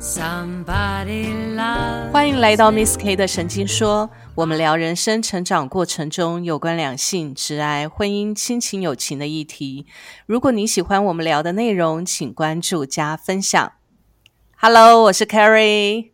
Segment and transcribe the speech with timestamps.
[0.00, 9.86] Somebody love 欢迎来到 Miss K 的神经说，我们聊人生成长过程中有关两性、直爱、婚姻、亲情、友情的议题。
[10.24, 13.72] 如果你喜欢我们聊的内容，请关注加分享。
[14.56, 16.10] Hello，我是 Carrie。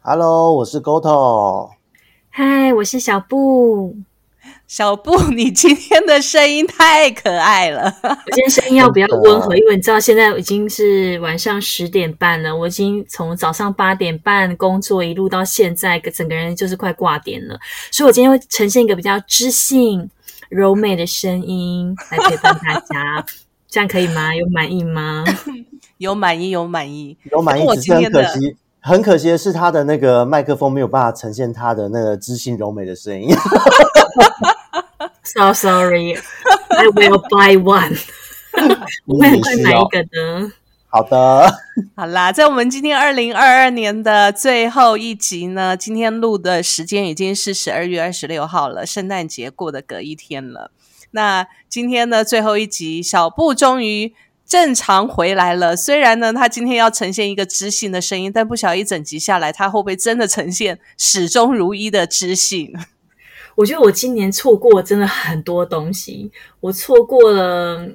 [0.00, 1.70] Hello，我是 Goto。
[2.30, 3.96] 嗨，我是小布。
[4.66, 7.84] 小布，你今天的声音太可爱了。
[8.02, 17.58] 我今天声音要比较温和，因为你知道现在已经是晚上十点半了，我已经从早上八点半工作一路到现在，整个人就是快挂点了，
[17.90, 20.10] 所以我今天会呈现一个比较知性、
[20.48, 23.24] 柔美的声音来陪伴大家，
[23.68, 24.34] 这样可以吗？
[24.34, 25.24] 有满意吗？
[25.98, 28.56] 有满意，有满意，有满意，我只是很今天的可惜，
[28.88, 33.28] 很可惜的是他的那个麦克风没有办法呈现他的那个知性柔美的声音。
[35.22, 38.00] So sorry, I will buy one。
[39.04, 40.50] 我会很快买一个的。
[40.88, 41.54] 好的，
[41.94, 50.70] 好啦，在我们今天二零二二年的最后一集呢，今天录的时间已经是十二月二十六号了，圣诞节过的隔一天了。
[51.10, 54.14] 那今天呢，最后一集，小布终于
[54.48, 55.76] 正常回来了。
[55.76, 62.72] 虽然呢，他今天要呈现一个知性的声音，但不晓得一整集下来，他会不会真的呈现始终如一的知性？
[63.54, 67.86] 我觉得我今年错过真的很多东西，我错过了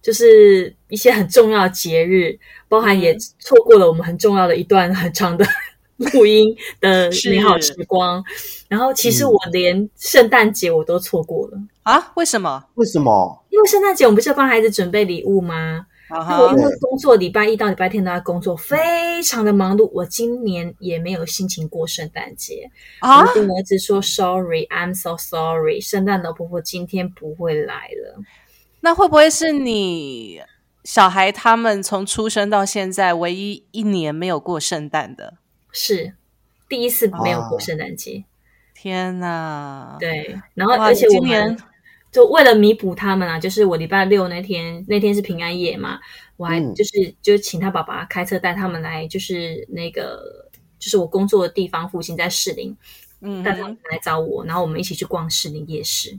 [0.00, 5.44] 就是一些很重要的节日，包含也错过了我们很重要的一段很长的
[5.96, 8.22] 录音的美好时光。
[8.68, 12.12] 然后其实我连圣诞节我都错过了，啊？
[12.16, 12.64] 为什么？
[12.74, 13.44] 为什么？
[13.50, 15.86] 因为圣诞节我们不是要帮孩子准备礼物吗？
[16.12, 19.88] 我因为工作礼拜一到礼拜天都在工作，非常的忙碌。
[19.92, 28.20] 我今年也没有心情过圣诞节，啊我就跟我儿子说：“Sorry, I'm so sorry，圣诞老婆婆今天不会来了。
[28.80, 30.42] 那会不会是你
[30.82, 35.34] 小孩他们从出生到现在唯一一年没有过圣诞的？”
[35.70, 36.14] 是
[36.68, 38.24] 第一次没有过啊圣诞节，
[38.74, 40.36] 天哪！，对。
[40.54, 41.56] 然后而且我今年们
[42.12, 45.98] 就为了弥补他们啊，就是我礼拜六那天，那天是平安夜嘛，
[46.36, 52.76] 我还嗯就是、就请他爸爸开车带他们来，就是那个就是我工作的地方附近，在士林。
[53.22, 56.18] 嗯哼带他们来找我，然后我们一起去逛士林夜市，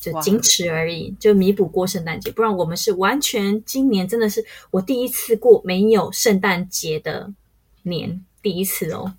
[0.00, 2.30] 就仅此而已，就弥补过圣诞节。
[2.30, 7.34] 不然我们是完全今年真的是我第一次过没有圣诞节的
[7.82, 9.12] 年，第一次哦。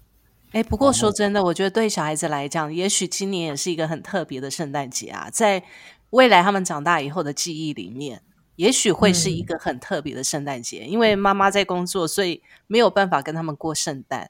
[0.54, 5.64] 哎，不过说真的，我觉得对小孩子来讲，也许今年也是一个很特别的圣诞节啊，在
[6.12, 8.22] 未来他们长大以后的记忆里面，
[8.56, 14.30] 也许会是一个很特别的圣诞节，因为妈妈在工作，所以没有办法跟他们过圣诞。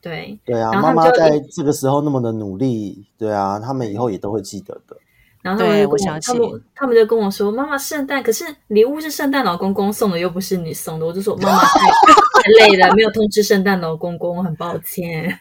[0.00, 4.96] 对，对啊，妈妈在这个时候那么的努力，对啊，他们以后也都会记得的。
[5.42, 15.38] 然后他们他我相信们他们就跟我说：“妈妈，圣诞可是礼物是圣诞老公公送的，又不是你送的。”我就说：“妈妈太太累了，没有通知圣诞老公公，很抱歉。”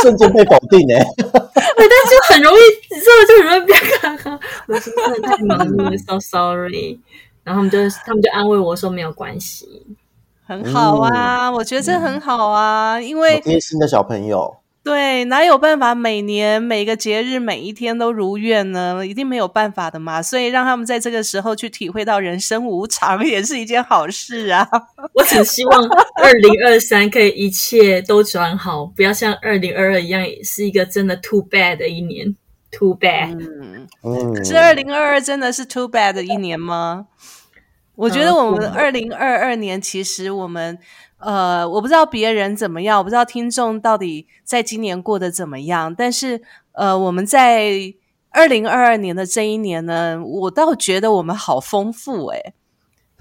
[0.00, 4.38] 瞬间被否定哎、 对，但就很容易，你知道，就很容易变看看。
[4.68, 6.98] 我说真的太忙了，so sorry。
[7.44, 9.66] 然后他们就他们就安慰我说没有关系。
[10.44, 19.06] 很好啊，我觉得这很好啊，因为有贴心的小朋友，对，哪有办法每年每个节日每一天都如愿呢？
[19.06, 20.20] 一定没有办法的嘛。
[20.20, 24.68] 所以让他们在这个时候去体会到人生无常，也是一件好事啊。
[25.14, 25.84] 我只希望
[26.20, 32.34] 二零二三可以一切都转好，不要像二零二二一样是一个真的 too bad 的一年
[32.72, 33.38] ，too bad。
[34.02, 37.06] 嗯，是二零二二真的是 too bad 的一年吗？
[37.94, 40.76] 我觉得我们二零二二年其实我们
[41.22, 47.94] 呃，我不知道别人怎么样，我不知道听众到底在今年过得怎么样，但是呃，我们在
[48.30, 52.54] 二零二二年的这一年呢，我倒觉得我们好丰富诶、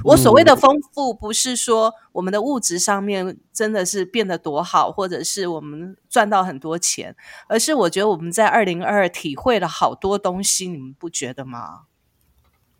[0.04, 7.16] 我所谓的丰富，不是说我们的物质上面真的是变得多好，或者是我们赚到很多钱，
[7.48, 11.82] 而是我觉得我们在二零二二体会了好多东西，你们不觉得吗？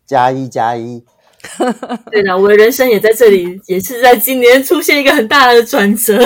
[0.04, 1.04] 加一加一，
[2.10, 6.16] 对的，我的人生也在这里，也是在今年出现一个很大的转折。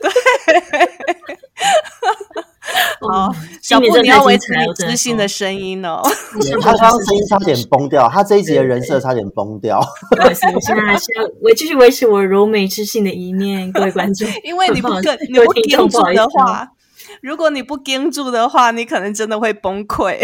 [0.00, 0.10] 对
[3.00, 6.00] 好嗯，小布，你要维持你知性的声音哦。
[6.62, 9.80] 他刚刚声音差点崩掉，他这一集的人设差点崩掉。
[10.10, 14.26] 不好意思，我现在还是要维继续维持我柔美知性的一面，各位观众。
[14.44, 16.68] 因为你不跟你不听住的话，
[17.20, 20.18] 如果你不盯住的话，你可能真的会崩溃。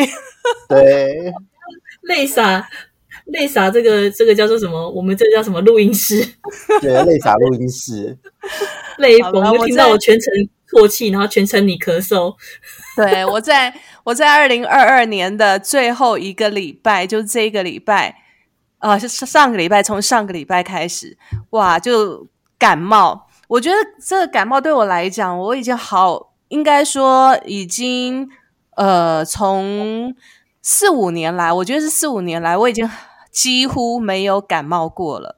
[0.68, 1.32] 对，
[2.02, 2.68] 泪洒，
[3.28, 4.88] 泪洒这个这个叫做什么？
[4.90, 5.60] 我们这叫什么？
[5.60, 6.26] 录音室
[6.80, 8.16] 对，泪洒录音室，
[8.98, 10.32] 泪崩，我就听到我全程
[10.70, 12.34] 啜泣，然后全程你咳嗽。
[12.96, 13.72] 对我在
[14.04, 18.16] 我在二零二二年的最后一个礼拜，就这一个礼拜，
[18.78, 21.16] 呃，是上个礼拜，从上个礼拜开始，
[21.50, 22.26] 哇，就
[22.58, 23.28] 感冒。
[23.48, 28.28] 我觉得这个感冒对我来讲，我已经好，应该说已经
[28.76, 30.14] 呃，从
[30.62, 32.88] 四五年来，我觉得是四五年来，我已经
[33.38, 35.36] 几乎没有感冒过了。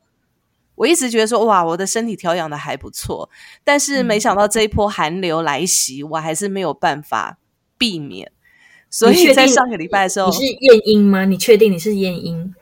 [0.75, 3.29] 我一直觉得说，哇，我的身体调养的还不错，
[3.63, 7.37] 但是没想到这一波寒流来袭，我还是没有办法
[7.77, 8.33] 避免。
[8.89, 11.27] 所以在上个礼拜的时候，你是验阴吗？
[11.27, 12.55] 你确定你是验阴？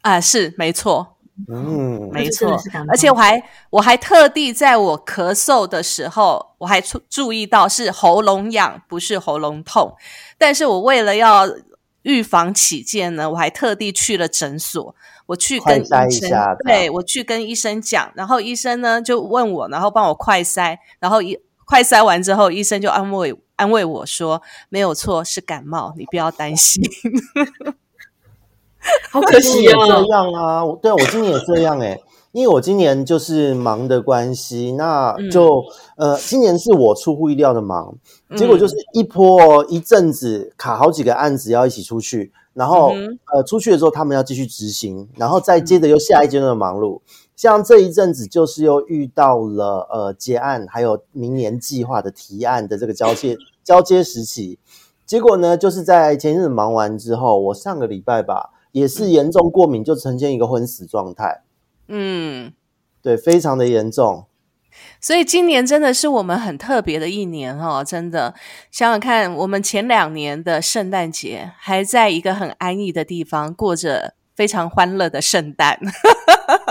[0.00, 1.16] 啊，是没错，
[1.46, 2.60] 嗯，没错。
[2.88, 3.40] 而且我还
[3.70, 9.94] 我还特地在我咳嗽的时候，我还注注意到是喉咙痒，不是喉咙痛。
[10.36, 11.46] 但是我为了要
[12.04, 14.94] 预防起见呢，我还特地去了诊所。
[15.26, 16.30] 我去跟医生，
[16.66, 26.82] 对我去跟医生讲，然后医生呢就问我，然后帮我快塞，然后一快塞完之后，医生就安慰安慰我说：“没有错，是感冒，你不要担心。
[29.10, 29.72] ”好可惜啊！
[29.86, 31.98] 这样啊，对啊，我今年也这样哎，
[32.34, 35.62] 因为我今年就是忙的关系，那就
[35.96, 37.94] 呃，今年是我出乎意料的忙，
[38.36, 42.32] 结果就是一波一阵子卡好几个案子要一起出去。
[42.52, 42.92] 然后，
[43.32, 47.00] 呃，出去的时候他们要继续执行，然后再接着又下一阶段的忙碌。
[47.36, 54.58] 像这一阵子，就是又遇到了呃结案，还有明年计划的提案的这个交接交接时期。
[55.06, 61.43] 结果呢，就是在前一阵子忙完之后，我上个礼拜吧，也是严重过敏，就呈现一个昏死状态。
[61.88, 62.52] 嗯，
[63.02, 64.26] 对，非常的严重。
[65.00, 68.34] 所以今年真的是我们很特别的一年哦，真的。
[68.70, 75.78] 想想看，我们前两年的圣诞节还在一个很安逸的地方过着非常欢乐的圣诞，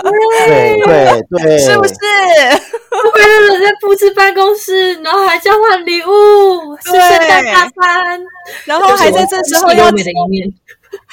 [0.02, 1.94] 对对 对，是不是？
[1.94, 8.20] 为了人在布置办公室，然后还交换礼物，是圣诞大餐，
[8.66, 9.90] 然后还在这时候要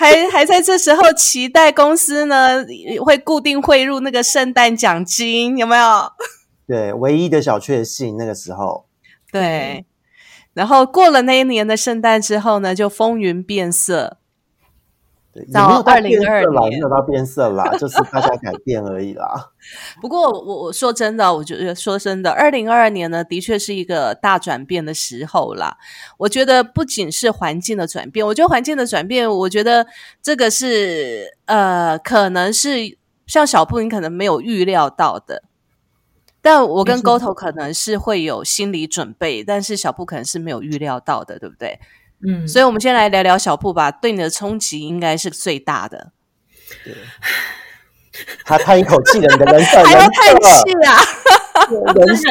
[0.02, 2.66] 还还在这时候期待公司呢
[3.06, 6.12] 会固定汇入那个圣诞奖金，有没有？
[6.66, 8.88] 对，唯一的小确幸那个时候，
[9.32, 9.86] 对，
[10.56, 14.18] 然后过了那一年的圣诞之后呢，就风云变色。
[15.34, 19.52] 对，到二零二年没有到变色啦，就是大家改变而已啦。
[20.02, 25.78] 不过我我说真的，我觉得说真的，二零二二年呢，的确是一个大转变的时候啦。
[26.18, 29.88] 我觉得不仅是环境的转变，我觉得环境的转变，我觉得
[30.22, 35.44] 这个是呃，可能是像小布，你可能没有预料到的。
[36.42, 41.80] 但我跟沟头可能是会有心理准备，但是小布可能是没有预料到的，对不对？
[42.26, 43.92] 嗯，所以我们先来聊聊小布吧。
[43.92, 46.12] 对你的冲击应该是最大的。
[46.84, 46.94] 对，
[48.46, 50.96] 他叹一口气了，你的 人设，还要叹气啊？
[51.96, 52.30] 人设，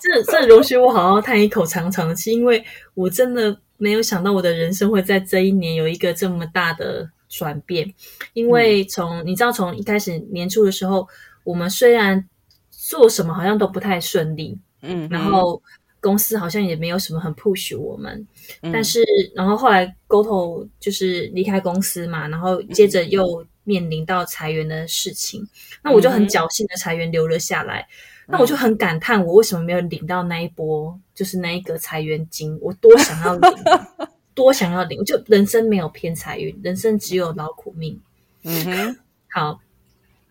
[0.00, 2.64] 这这容许我好好叹一口长长的气，因为
[2.94, 7.92] 我真的没有想到我的人生会在这一年有一个这么大的转变。
[8.32, 11.08] 因为从你知道，从一开始年初的时候，
[11.44, 12.24] 我们虽然
[12.70, 15.60] 做什么好像都不太顺利，嗯，然后
[16.00, 18.26] 公司好像也没有什么很 push 我们，
[18.72, 19.04] 但是
[19.34, 25.46] 然后后来 Goto 就是离开公司嘛，然后接着又面临到裁员的事情，
[25.82, 27.86] 那我就很侥幸的裁员留了下来，
[28.26, 33.50] 那我就很感叹我为什么没有领到那一波，就是那一个裁员金，我多想要领，
[34.34, 38.00] 多想要领，就人生没有偏财运，人生只有劳苦命，
[38.44, 38.96] 嗯哼，
[39.30, 39.60] 好。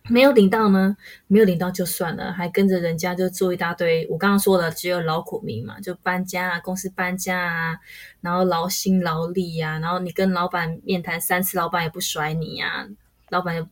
[0.09, 0.95] 没有领到呢，
[1.27, 4.07] 没有领到就算了，还跟着人家就做一大堆。
[4.09, 7.79] 我刚刚说了，只有劳苦命嘛，就搬家啊，公司搬家啊，
[8.21, 12.87] 然后劳心劳力呀，然后你跟老板面谈三次，老板也不甩你呀，
[13.29, 13.69] 老板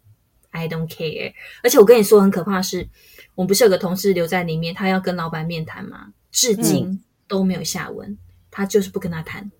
[0.51, 1.33] I don't care。
[1.63, 2.87] 而且我跟你说很可怕的是，
[3.35, 6.13] 我们不是有个同事留在里面，他要跟老板面谈吗？
[6.31, 8.17] 至今都没有下文，
[8.51, 9.51] 他就是不跟他谈。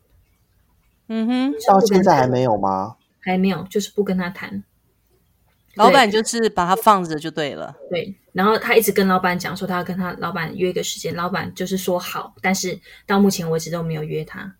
[1.07, 2.95] 嗯哼，到现在还没有吗？
[3.21, 4.63] 还没有，就是不跟他谈。
[5.75, 8.15] 老板就是把他放着就对了，对。
[8.31, 12.77] 然后他一直跟老板讲说，他要跟他老板约一个时间，老板就是说好，但是
[13.07, 14.55] 到目前为止都没有约他，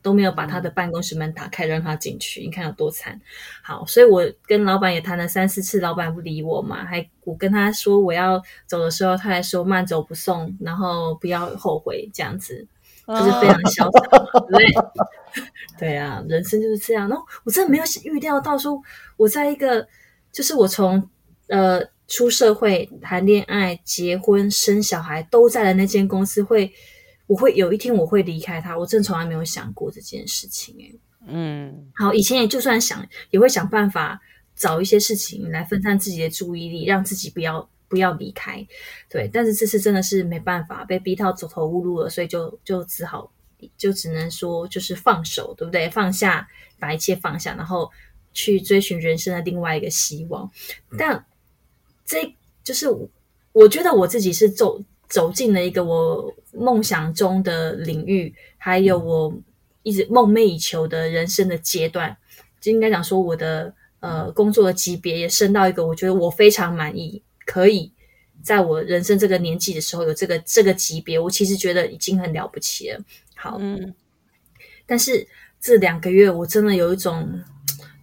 [0.00, 2.40] 都没有把他的办公室门打开让他进去。
[2.40, 3.20] 你看有多惨。
[3.62, 12.66] 好，所以我跟老板也谈了三四次，老板不理我嘛，还我跟他说我要走的时候，他还说慢走不送，然后不要后悔这样子，
[13.06, 14.66] 就是非常潇洒，对
[15.78, 17.06] 对啊，人生就是这样。
[17.06, 18.80] 然后我真的没有预料到说
[19.18, 19.86] 我在一个。
[20.32, 21.10] 就是我从
[21.48, 26.72] 呃出社会、谈恋爱、结婚、生小孩都在的那间公司，会
[27.26, 31.00] 我会有一天我会离开他，我真的从来没有想过这件事情诶。
[31.26, 34.20] 嗯，好，以前也就算想，也会想办法
[34.56, 38.66] 找一些事情来分散自己的注意力，让自己不要不要离开。
[39.08, 43.32] 对，但是这次真的是没办法，被逼到走投无路了，所以就就只好
[43.76, 45.88] 就只能说就是放手，对不对？
[45.90, 46.48] 放下，
[46.78, 47.90] 把一切放下，然后。
[48.32, 50.50] 去追寻人生的另外一个希望，
[50.98, 51.24] 但
[52.04, 52.34] 这
[52.64, 52.88] 就是
[53.52, 59.32] 我觉得我自己是走走进了一个我梦想中的领域，还有我
[59.82, 62.16] 一直梦寐以求的人生的阶段，
[62.60, 67.92] 就应该讲说我的呃工作的级别也升到一个我觉得我非常满意，可以
[68.42, 73.00] 在我人生这个年纪的时候有这个这个级别，我其实觉得已经很了不起了。
[73.34, 73.94] 好，嗯。
[74.84, 75.26] 但是
[75.60, 77.40] 这两个月我真的有一种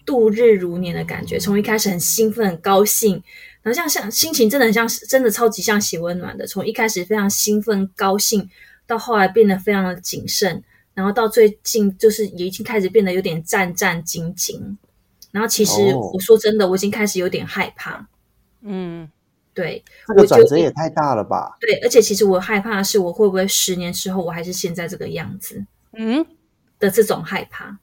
[0.09, 3.21] 度日如年的感觉，从一开始很兴奋、很高兴，
[3.61, 6.47] 然后像像心情真的很像，真的超级像写温暖的。
[6.47, 8.49] 从一开始非常兴奋、高兴，
[8.87, 10.63] 到后来变得非常的谨慎，
[10.95, 14.77] 然后到最近就是也已经开始变得有点战战兢兢。
[15.29, 18.07] 然后其实哦我说真的，我已经开始有点害怕。
[18.61, 19.07] 嗯，
[19.53, 21.55] 对，这个转折也太大了吧？
[21.59, 25.63] 对，而且其实我害怕的是，我会不会十年之后我还是现在这个样子
[25.93, 26.25] 嗯，
[26.79, 27.77] 的这种害怕。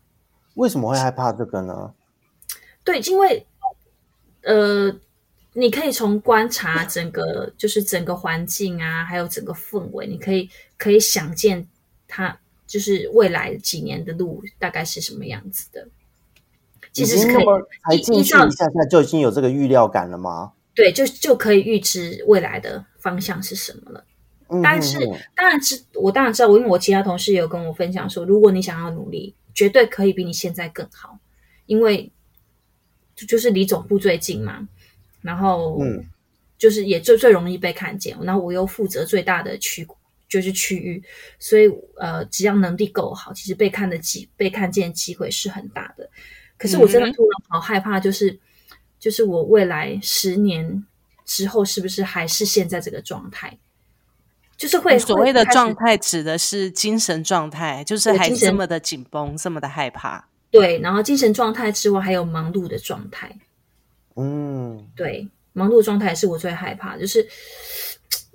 [0.54, 1.92] 为什么会害怕这个呢？
[2.86, 3.44] 对，因为
[4.42, 4.96] 呃，
[5.54, 11.66] 你可以从观察整个，就是整个环境啊，还有整个氛围，你可以可以想见
[12.06, 15.88] 它就是未来几年的路大概是什么样子的。
[16.92, 20.52] 其实是可以已经那么才依进依照去一下下就已经有这个预料感了吗？
[20.74, 24.04] 对，就就可以预知未来的方向是什么了。
[24.48, 31.18] 嗯但是嗯嗯当然知我当然知道，我因为我其他同事也有跟我分享说，如果你想要努力，绝对可以比你现在更好，
[31.66, 32.12] 因为
[33.16, 34.68] 就就是离总部最近嘛，
[35.22, 36.04] 然后嗯
[36.56, 39.84] 就是也最最容易被看见，然后我又负责最大的区
[40.28, 41.02] 就是区域，
[41.38, 46.08] 所以呃，只要能力够好，其实被看的机被看见的机会是很大的。
[46.58, 48.38] 可是我真的嗯突然好害怕，就是、
[48.98, 50.84] 就是我未来十年
[51.24, 53.58] 之后是不是还是现在这个状态？
[54.56, 60.28] 就是会所谓的状态指的是精神状态，就是还这么的紧绷，这么的害怕。
[60.50, 63.30] 对，然后精神状态之外，还有忙碌的状态。
[64.14, 67.26] 嗯，对，忙碌的状态是我最害怕，就是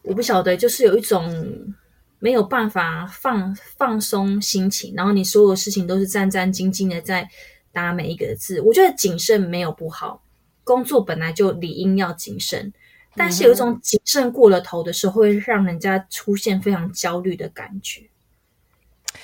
[0.03, 1.73] 我不晓得，就是有一种
[2.19, 7.27] 没有办法放放松心情，然后你所有事情都是战战兢兢的在
[7.71, 8.61] 打每一个字。
[8.61, 10.21] 我觉得谨慎没有不好，
[10.63, 12.71] 工作本来就理应要谨慎，
[13.15, 18.10] 但是有一种谨慎过了头的时候，会让人家出现非常焦虑的感觉。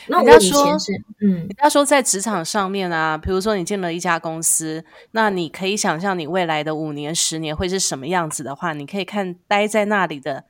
[0.08, 0.92] 那我以人家说前是
[1.22, 10.46] 嗯人家说在职场上面啊，比如说你进了一家公司，那你可以想象你未来的五年、十年会是什么样子的话，你可以看待在那里的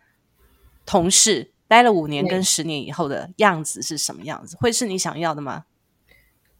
[0.85, 5.65] 同事待了五年跟十年以后的样子是什么样子，会是你想要的吗？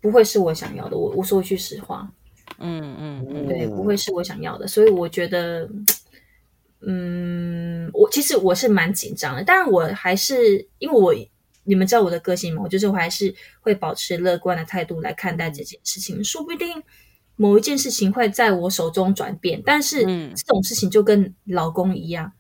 [0.02, 0.98] 不会是我想要的。
[0.98, 2.08] 我我说句实话，
[2.60, 5.68] 嗯嗯嗯，对，嗯不会是我想要的，所以我觉得，
[6.86, 11.14] 嗯，我其实我是蛮紧张的，但我还是因为我
[11.68, 16.82] 你们知道我的个性吗，我就是我还是会保持乐观的态度来看待这件事情，说不定
[17.36, 20.34] 某一件事情会在我手中转变，但是嗯。
[20.34, 22.32] 这种事情就跟老公一样，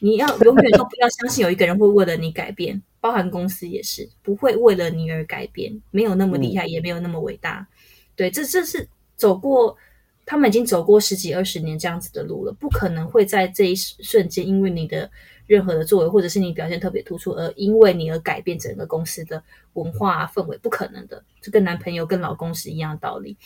[0.00, 7.68] 你要永远都不要相信有一个人会为了你改变，包含公司也是不会为了你而改变，没有那么厉害，也没有那么伟大。
[8.16, 9.76] 对，这这是走过，
[10.24, 15.10] 他们已经走过十几二十年这样子的路了，不可能会在这一瞬间因为你的
[15.46, 19.42] 任何的作为，或者是你表现特别突出，而因为你而改变整个公司的
[19.74, 21.22] 文化、啊、氛围，不可能的。
[21.40, 23.36] 就跟男朋友、跟老公是一样的道理。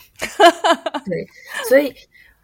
[1.05, 1.27] 对，
[1.67, 1.93] 所以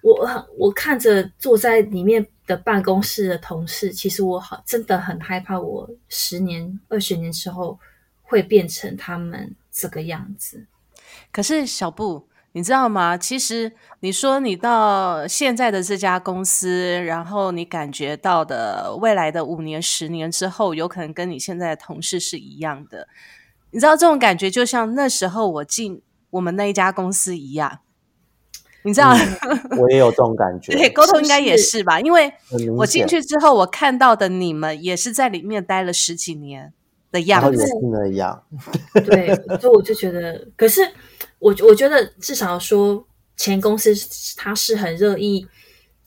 [0.01, 7.79] 我很我看着坐在里面的办公室的同事，其实我好真的很害怕，我十年、二十年之后
[8.21, 10.65] 会变成他们这个样子。
[11.31, 13.17] 可是小布，你知道吗？
[13.17, 23.07] 其实你说你到现在的这家公司，然后你感觉到的未来的五年、十年之后，有可能跟你现在的同事是一样的。
[23.71, 27.79] 你知道这种感觉，就像那时候我进我们那一家公司一样。
[28.83, 29.15] 你知道，
[29.79, 31.99] 我也有这种感觉，对，沟通应该也是是吧？
[32.01, 32.31] 因为
[32.77, 36.71] 我进去之后，我看到的你们也是在里面待了十几年
[37.11, 37.65] 的样子然后也。
[37.65, 38.43] 是那样，
[39.05, 40.81] 对，所以我就觉得，可是
[41.43, 43.93] 我我觉得至少说前公司
[44.37, 45.45] 它是很乐意，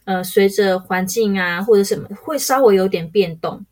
[0.05, 3.67] 呃，随着环境啊或者什么会稍微有点变动，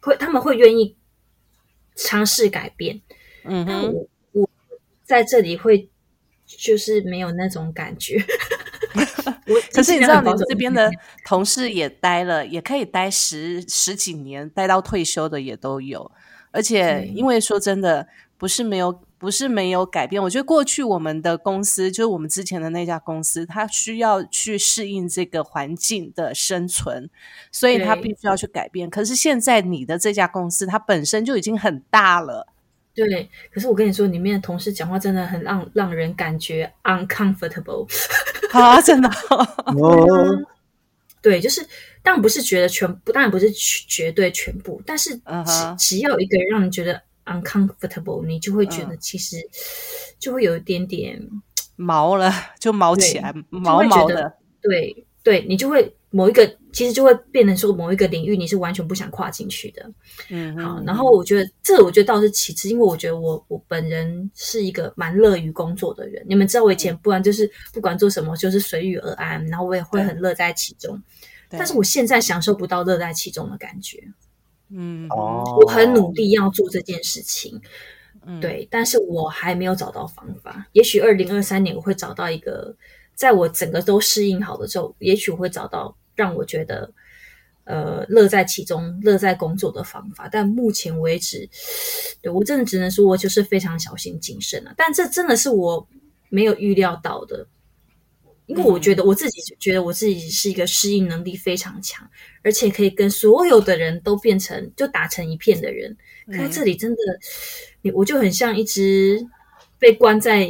[0.00, 0.96] 会他们会愿意
[1.96, 3.00] 尝试改变。
[3.44, 4.48] 嗯哼，我我
[5.02, 5.90] 在这里会
[6.46, 8.24] 就是没有那种感觉。
[9.46, 10.88] 我可是你知道，你这边的
[11.26, 16.08] 同事也待了，也可以待十十几年，待到退休的也都有。
[16.52, 18.06] 而且，因为说真的，
[18.38, 20.20] 不是没有，不是没有改变。
[20.20, 27.08] 我觉得过去我们的公司，就是我们之前的那家公司，它需要去适应这个环境的生存，
[27.52, 28.90] 所以它必须要去改变。
[28.90, 32.48] 可是现在你的这家公司，它本身就已经很大了。
[32.94, 37.86] 对，可是我跟你说，里面的同事讲话真的很让让人感觉 uncomfortable。
[38.52, 39.08] 啊，真的
[41.22, 41.64] 对，就是
[42.02, 49.36] 当然不是觉得全部，当然不是绝对全部，但是只只要一个人让你觉得 uncomfortable，你就会觉得其实
[50.18, 51.20] 就会有一点点
[51.76, 59.90] 毛了，就毛起来，毛毛的，对对，你就会某一个其实就会变成说某一个领域你是完全不想跨进去的。
[60.28, 66.24] 嗯，好，然后我觉得这我觉得倒是其次，因为我觉得我我本人是一个蛮乐于工作的人。
[66.28, 71.00] 你们知道我以前不然就是不管做什么就是随遇而安，然后我也会很乐在其中。
[71.48, 74.02] 但是我现在享受不到乐在其中的感觉，
[74.74, 77.60] 嗯，哦，我很努力要做这件事情，
[78.24, 80.66] 嗯，对，但是我还没有找到方法。
[80.72, 82.74] 也许二零二三年我会找到一个，
[83.14, 86.92] 在我整个都适应好的时候，也许我会找到让我觉得，
[87.64, 90.28] 呃，乐在其中、乐在工作的方法。
[90.30, 91.48] 但目前为止，
[92.22, 94.72] 对我真的只能说，我就是非常小心谨慎了。
[94.76, 95.86] 但这真的是我
[96.30, 97.46] 没有预料到的。
[98.56, 102.06] 因为我觉得我自己觉得我自己是一个适应能力非常强，
[102.42, 105.96] 而且可以跟所有的人都变成就打成一片的人。
[106.30, 106.98] 在这里真的，
[107.80, 109.26] 你我就很像一只
[109.78, 110.48] 被关在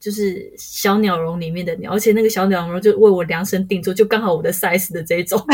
[0.00, 5.38] 就是小鸟笼里面的鸟，而且那个小鸟笼就为我量身定做，就刚好我的 size 的这种。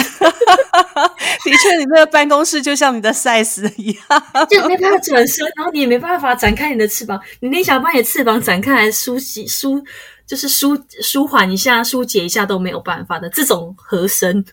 [1.43, 7.21] 的确，你那个办公室就像你的 size 一样， 就没办法转身，然后你也没办法展开你的翅膀。
[7.41, 9.83] 你连想把你的翅膀展开来梳洗梳。
[10.31, 14.45] 就是舒舒缓一下、疏解一下都没有办法的这种和声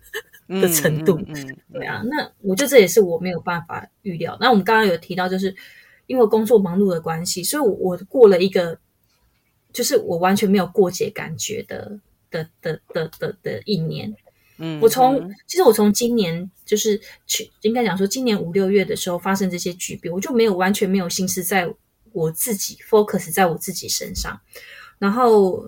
[0.47, 1.19] 的程度，
[1.71, 4.35] 对啊，那我觉得这也是我没有办法预料。
[4.41, 5.55] 那我们刚刚有提到，就是
[6.07, 8.79] 因为工作忙碌的关系，所以我过了一个，
[9.71, 11.99] 就是我完全没有过节感觉的
[12.31, 14.11] 的的的的的一年。
[14.57, 21.71] 嗯，我从其实我从今年就是去应该讲说，今年五六月的时候发生这些巨变，我就没有完全没有心思在
[22.13, 24.41] 我自己 focus 在我自己身上。
[24.99, 25.63] 然后，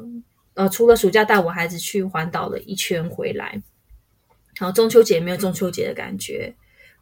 [0.55, 3.61] 呃，除了暑假带我孩子去环岛了一圈回来，
[4.59, 6.53] 然后中秋节没有中秋节的感觉，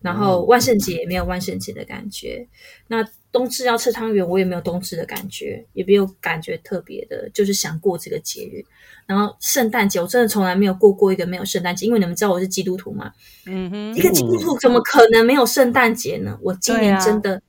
[0.01, 2.47] 然后万圣节也没有万圣节的感觉，
[2.87, 8.63] 那冬至要吃汤圆，我也没有冬至的感觉，也没有感觉特别的，就是想过这个节日。
[9.05, 13.13] 然后圣诞节，我真的从来没有过过一个没有圣诞节，因为你们知道我是基督徒嘛，
[13.45, 16.37] 嗯哼，一个基督徒怎么可能没有圣诞节呢？
[16.41, 17.41] 我今年真的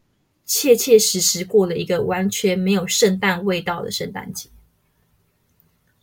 [0.46, 4.48] 切切实实过了一个完全没有圣诞味道的圣诞节。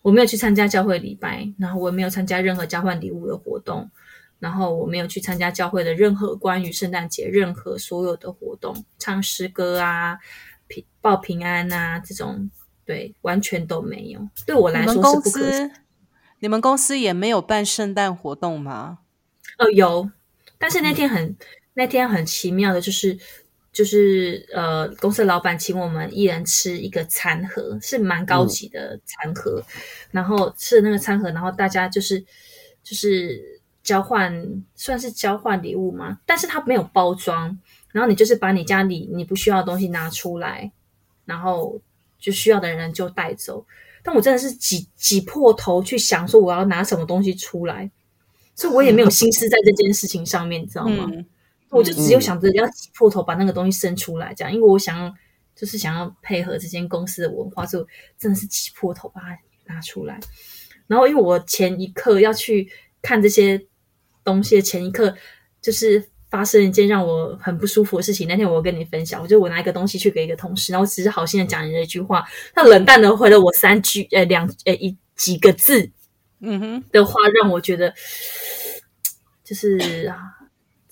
[0.06, 3.90] 我没有去参加教会礼拜，然后我也没有参加任何交换礼物的活动，
[4.38, 10.20] 然后我没有去参加教会的任何关于圣诞节任何所有的活动，唱诗歌啊、
[10.68, 12.52] 平报平安啊这种，
[12.86, 14.20] 对，完全都没有。
[14.46, 15.72] 对我来说是不可。
[16.38, 19.00] 你们公司也没有办圣诞活动吗？
[19.58, 20.08] 哦，有，
[20.60, 21.36] 但是那天很
[21.74, 23.18] 那天很奇妙的，就是。
[23.76, 29.62] 就是呃，公司老板请我们一人吃一个餐盒，是蛮高级的餐盒。
[30.12, 32.24] 然后吃那个餐盒，然后大家就是
[32.82, 36.18] 就是交换，算是交换礼物嘛。
[36.26, 37.60] 但是它没有包装，
[37.92, 40.72] 然后你就是把你家里你不需要的东西拿出来，
[41.26, 41.78] 然后
[42.18, 43.66] 就需要的人就带走。
[44.02, 47.92] 但我真的是挤挤破头去想说我要拿什么东西出来，
[48.56, 51.12] 所以我也没有心思在这件事情上面，你知道吗？
[51.72, 55.14] 我就只有想着要挤破头把那个东西生出来，这样，因为我想要
[55.56, 57.86] 就是想要配合这间公司的文化，就
[58.18, 60.20] 真的是挤破头把它拿出来。
[60.88, 62.70] 然后，因为我前一刻要去
[63.02, 63.66] 看这些
[64.24, 65.14] 东西的前一刻，
[65.62, 68.28] 就是发生一件让我很不舒服的事情。
[68.28, 72.24] 那天我跟你分享，我就我拿一个东西去给一个同事，然后只是好心的讲了一句话，
[72.54, 75.92] 他冷淡的回了我三句，呃，两呃一几个字，
[76.40, 77.94] 嗯哼的话，让我觉得
[79.44, 80.34] 就是啊。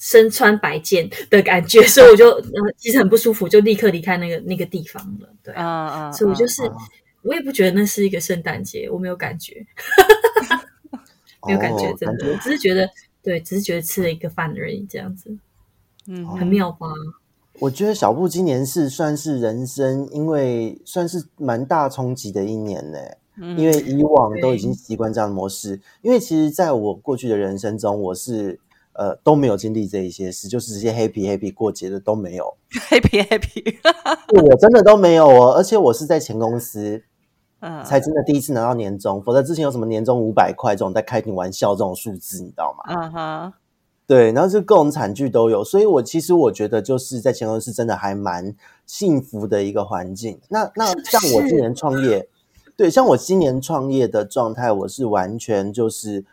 [0.06, 2.44] 身穿白剑的感觉， 所以我就呃
[2.78, 5.30] 其实很不舒服，就立刻离开那个那个地方了。
[5.42, 6.62] 对啊啊，所以我就是
[7.22, 9.66] 我也不觉得那是一个圣诞节，我没有感觉，
[11.48, 12.86] 没有感觉，真的，我只是觉得
[13.24, 15.34] 对，只是觉得吃了一个饭而已，这样子，
[16.08, 16.88] 嗯，很妙吧？
[17.60, 22.98] 我觉得小布今年是算是人生，因为算是蛮大冲击的一年呢。
[23.58, 28.60] 因为以往都已经习惯这样的模式，因为其实在我过去的人生中，我是。
[28.94, 32.56] 呃，都没有经历这一些事，就是直接 happy happy 过节的都没有，
[32.90, 33.76] happy happy，
[34.42, 37.02] 我真的都没有哦，而且我是在前公司，
[37.62, 42.94] 嗯，才真的第一次拿到年终，否则之前有什么年终五百块这种在开你玩笑这种数字，你知道吗？
[42.94, 43.54] 嗯哼，
[44.06, 50.40] 对，然后就各种惨剧都有，所以我其实我觉得就是在前公司真的还蛮幸福的一个环境。
[50.50, 52.28] 那那像我今年创业，
[52.78, 56.26] 对，像我今年创业的状态，我是完全就是。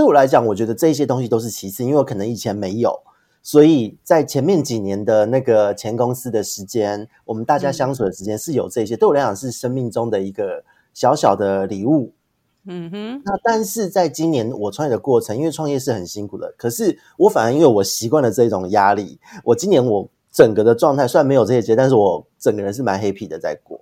[0.00, 2.98] 对我来讲，我觉得这些东西都是其次，因为我可能以前没有，
[3.42, 8.96] 所以在前面几年的那个前公司的时间，我们大家相处的时间是有这些。
[8.96, 12.14] 对我来讲，是生命中的一个小小的礼物。
[12.64, 23.78] 嗯哼，那但是在今年我创业的过程，因为创业是很辛苦的，可是我反而因为我习惯了这种压力，我今年我整个的状态虽然没有这些节，但是我整个人是蛮 happy 的在过。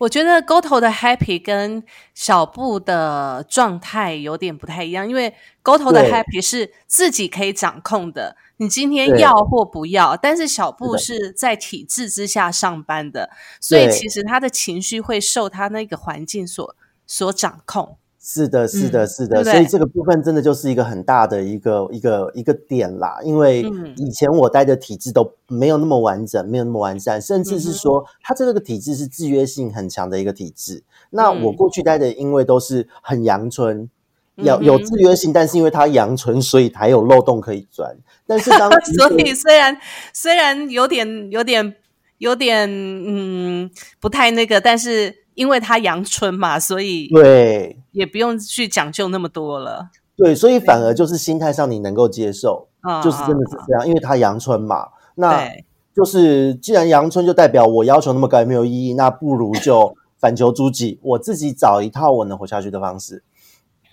[0.00, 1.82] 我觉得沟头的 happy 跟
[2.14, 13.28] 小布的状态有点不太一样，因为沟头的 happy 是自己可以掌控的，你今天要或不要，但是小布是在体制之下上班的，
[13.60, 16.74] 所以其实他的情绪会受他那个环境所
[17.06, 17.98] 所掌控。
[18.22, 23.18] 是的，是的，是的，所以这个部分真的就是一个很大的一个一个一个点啦。
[23.24, 23.62] 因为
[23.96, 30.82] 以前我待的体制都没有那么完整，没有那么完善，甚至是说它这个体制是制约性很强的一个体制。
[31.08, 33.88] 那我过去待的，因为都是很阳春，
[34.34, 37.96] 有有制约性，但是因为它阳春，所以才有漏洞可以钻。
[38.26, 39.74] 但是当 所以虽然
[40.12, 41.74] 虽然有点有点
[42.18, 45.20] 有点嗯不太那个，但是。
[45.40, 49.88] 因为他阳春嘛，所以对也不用去讲究那么多了。
[50.14, 52.68] 对，所以反而就是心态上你能够接受，
[53.02, 53.88] 就是真的是这样。
[53.88, 55.50] 因为他阳春嘛，那
[55.96, 63.24] 就是既然阳春就代表我要求那么高也没有意义，那不如就 反求诸己，我自己找一套我能活下去的方式。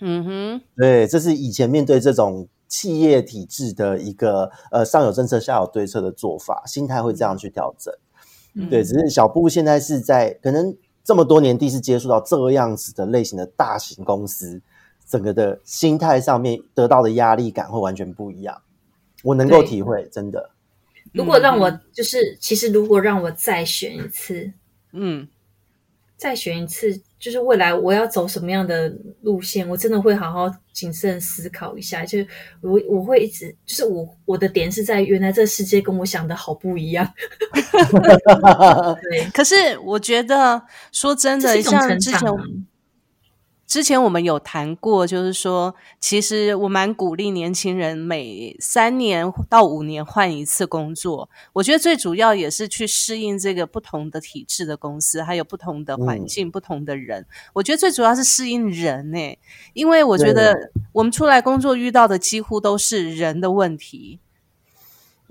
[0.02, 7.94] 嗯哼，对，这是以前面对这种企业体制的一个呃上有政策下有对策的做法，心态会这样去调整。
[8.68, 10.76] 对，只是小布现在是在可能。
[11.08, 14.60] 这么多年第一次接触到这个样子的类型的大型公司，
[15.08, 18.60] 整个的心态上面得到的压力感会完全不一样。
[19.22, 20.50] 我能够体会，真的。
[21.14, 24.52] 如果让我就是，其实如果让我再选一次，
[24.92, 25.26] 嗯，
[26.18, 27.00] 再选一次。
[27.18, 32.04] 就是未来我要走什么样的路线，我真的会好好谨慎思考一下。
[32.04, 32.18] 就
[32.60, 37.08] 我我会一直，就是我我的点是在原来这世界跟我想的好不一样。
[39.02, 42.20] 对，可是我觉得说真的，像之前。
[43.68, 51.28] 之前我们有谈过，就是说，其实我蛮鼓励年轻人每三年到五年换一次工作。
[51.52, 57.26] 我觉得最主要也是去适应这个不同的体制的公司，还有不同的环境、不同的人。
[57.52, 59.38] 我觉得最主要是适应人呢，
[59.74, 64.18] 因为我觉得我们出来工作遇到的几乎都是人的问题，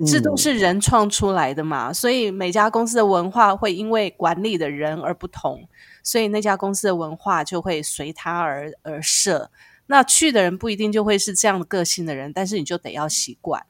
[0.06, 1.92] 这都是人创出来的嘛。
[1.92, 5.68] 所以每家公司的文化会因为管理的人而不同。
[6.04, 9.52] 所以那家公司的文化就会随他而而设，
[9.88, 13.66] 那去的人不一定就会是这样的个性的人，但是你就得要习惯。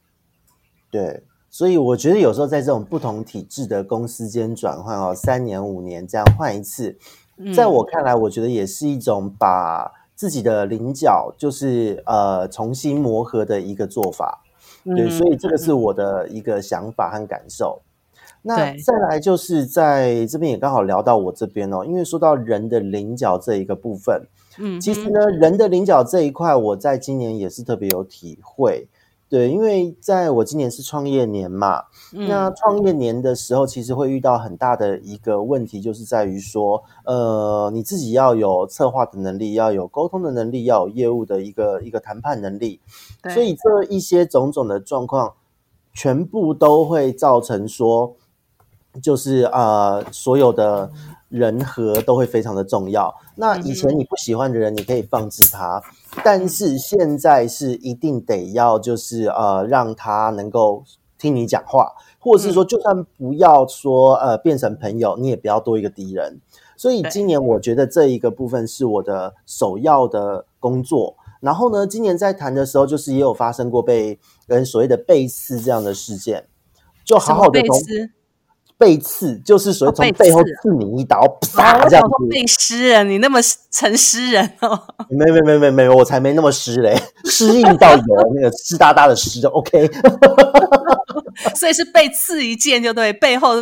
[0.88, 6.96] 对，所以我觉得有时候在这种不同体制的公司间转换哦，三年五年这样换一次，
[7.52, 14.44] 在我看来，我觉得也是一种把自己的棱角就是呃重新磨合的一个做法。
[14.84, 17.82] 对，所以这个是我的一个想法和感受。
[18.42, 24.26] 那再来就是在这边也刚好聊到我这边哦，因为说到人的棱角这一个部分，
[24.58, 28.88] 嗯，其实呢，人的棱角这一块，我在今年也是特别有体会。
[29.28, 42.80] 对，因为在我今年是创业年嘛，那创业年的时候，其实会遇到很大的一个问题，就是在于说，呃，你自己要有策划的能力，要有沟通的能力，要有业务的一个一个谈判能力，
[43.34, 45.34] 所以这一些种种的状况，
[45.92, 48.16] 全部都会造成说。
[49.02, 50.90] 就是呃，所有的
[51.28, 53.14] 人和都会非常的重要。
[53.36, 55.82] 那以前你不喜欢的人，你可以放置他，
[56.24, 60.84] 但是现在是一定得要，就是呃，让他能够
[61.18, 66.40] 听你讲话，或者是说，就算不要说呃变成朋友，你也不要多一个敌人。
[66.76, 71.16] 所以今年我觉得这一个部分是我的首要的工作。
[71.40, 76.46] 然后呢，今年在谈的时候，就是也有发生过被人所谓的背刺这样的事件，
[77.04, 77.76] 就好好的从。
[78.78, 81.20] 背刺就是所谓从背后刺你一刀，
[81.52, 82.28] 啪这样子。
[82.30, 83.40] 背诗人，你那么
[83.72, 84.80] 成诗人哦？
[85.10, 89.90] 没没没没没，我才没那么诗嘞， 诗意到有那个湿哒哒的诗就 OK。
[91.56, 93.54] 所以是被刺一剑就对，背后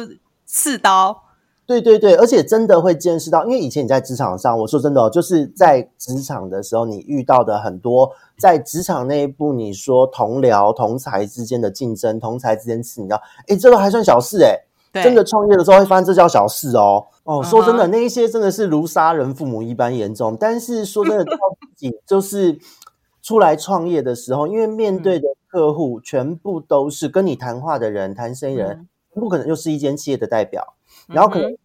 [0.45, 1.23] 刺刀。
[1.67, 14.66] 对对对，而且真的会见识到，因为以前你在职场上，我说真的哦，就是在职场的时候，你遇到的很多在职场内部，你说同僚同才之间的竞争，同才之间刺你刀，哎，这都还算小事哎。
[15.03, 20.37] 真的创业的时候会发现这叫小事哦哦，说真的，那一些真的是如杀人父母一般严重。
[20.39, 21.31] 但是说真的，自
[21.77, 22.59] 己就是
[23.23, 30.75] 出来创业的时候，因为面对的客户全部都是跟你谈话的人，谈生意人，不可能又是一间企业的代表，
[31.09, 31.57] 然后可能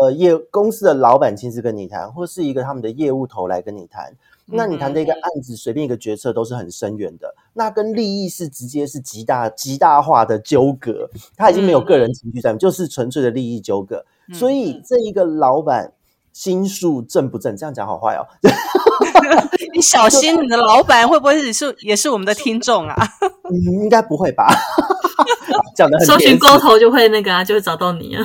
[0.00, 4.14] 呃业公司的老板亲自跟你谈，或是一个他们的业务头来跟你谈。
[4.48, 7.34] 那你谈的一个案子，随便一个决策都是很深远的。
[7.52, 14.04] 那跟利益是直接是极大极大化的纠葛，他已经没有个人情绪在，就是纯粹的利益纠葛。
[14.32, 15.92] 所以这一个老板
[16.32, 17.56] 心术正不正？
[17.56, 18.22] 这样讲好坏哦。
[19.74, 22.94] 你小心，你的老板会不会是也是我们的听众啊？
[23.50, 24.46] 嗯，应该不会吧？
[25.74, 28.22] 讲的很搜寻沟头就会那个啊，就会找到你啊。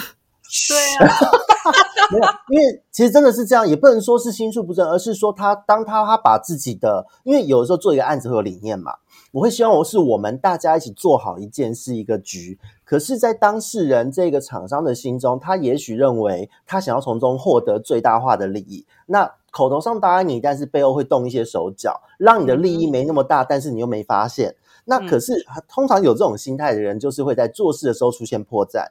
[0.69, 1.17] 对啊，
[2.11, 8.95] 没有，因为其实真的是这样，也不能说是心术不正，而是说他当他他把自己的，因为有的时候做一个案子会有理念嘛，
[9.31, 25.33] 我会希望我是我们大家一起做好一件事一个局，可是，在当事人这个厂商的心中，他也许认为他想要从中获得最大化的利益，那口头上答应你，但是背后会动一些手脚，让你的利益没那么大，但是你又没发现，那可是
[25.69, 28.85] 通常有这种心态的人，就是会在做事的时候出现破绽。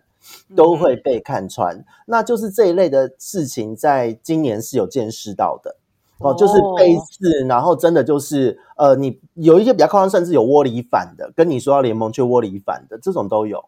[0.55, 5.77] 都会被看穿，那就是这一类的事情，在今年是有见识到的
[6.19, 13.65] 哦，就是背刺，然后真的就是呃，你有一些比较夸张，甚至有窝里反的，跟你说要联盟却窝里反的，这种都有。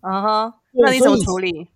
[0.00, 1.68] 啊哈，那你怎么处理？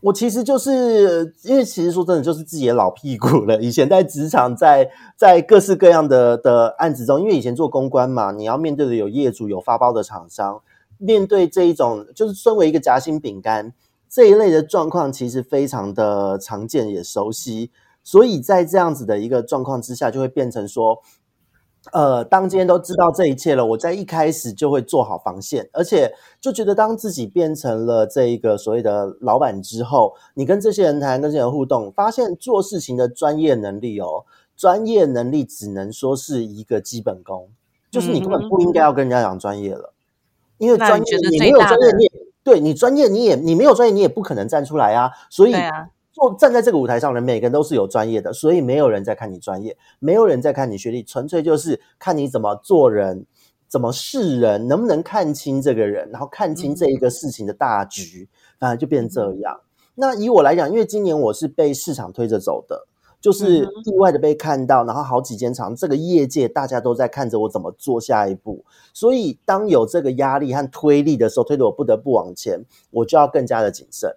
[0.00, 3.60] 我其实就是因为其实说真的，就是自己的老屁股了。
[3.60, 10.60] 以前在职场，在在各式各样的的案子中，因为以前做公关嘛，你要面对的有业主、有发包的厂商。
[10.98, 13.72] 面对这一种，就是身为一个夹心饼干
[14.08, 17.70] 这一类的状况，其实非常的常见也熟悉。
[18.02, 21.02] 所以在这样子的一个状况之下，就会变成说，
[21.92, 34.24] 呃，当今天都知道这一切了，我在一开始就会做好防线，而且就觉得当自己变成了这一个所谓的老板之后，你跟这些人谈，跟这些人互动，发现做事情的专业能力哦，
[34.56, 37.48] 专业能力只能说是一个基本功，
[37.90, 39.92] 就是你根本不应该要跟人家讲专业了。
[40.58, 45.10] 因为专业你没有专业，你也对你专业你也你没有专业，你也不可能站出来啊。
[45.30, 45.54] 所以
[46.12, 53.26] 坐站在这个舞台上的每个人都是有专业的，所以没有人在看你专业，没有人在看你学历，纯粹就是看你怎么做人，
[53.68, 59.60] 怎么是人，能不能看清这个人，然后看清这一个事情的大局，反而就变成这样。
[59.94, 62.86] 那以我来讲，因为今年我是被市场推着走的。
[63.26, 68.64] 就是意外的被看到，然后好几间厂，这个业界大家都在看着我怎么做下一步。
[68.92, 74.14] 所以当有这个压力和推力的时候，推得我不得不往前，我就要更加的谨慎。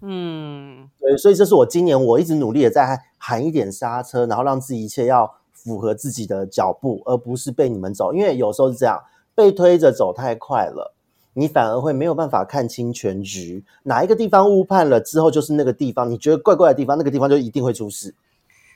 [0.00, 8.14] 嗯，对，所以这是我今年我一直努力的在喊一点刹车，然后让自己一切要符合自己的脚步，而不是被你们走。
[8.14, 8.98] 因为有时候是这样，
[9.34, 10.94] 被推着走太快了，
[11.34, 13.62] 你反而会没有办法看清全局。
[13.82, 18.14] 哪一个地方误判了之后，就是那个地方，你觉得怪怪的地方，那个地方就一定会出事。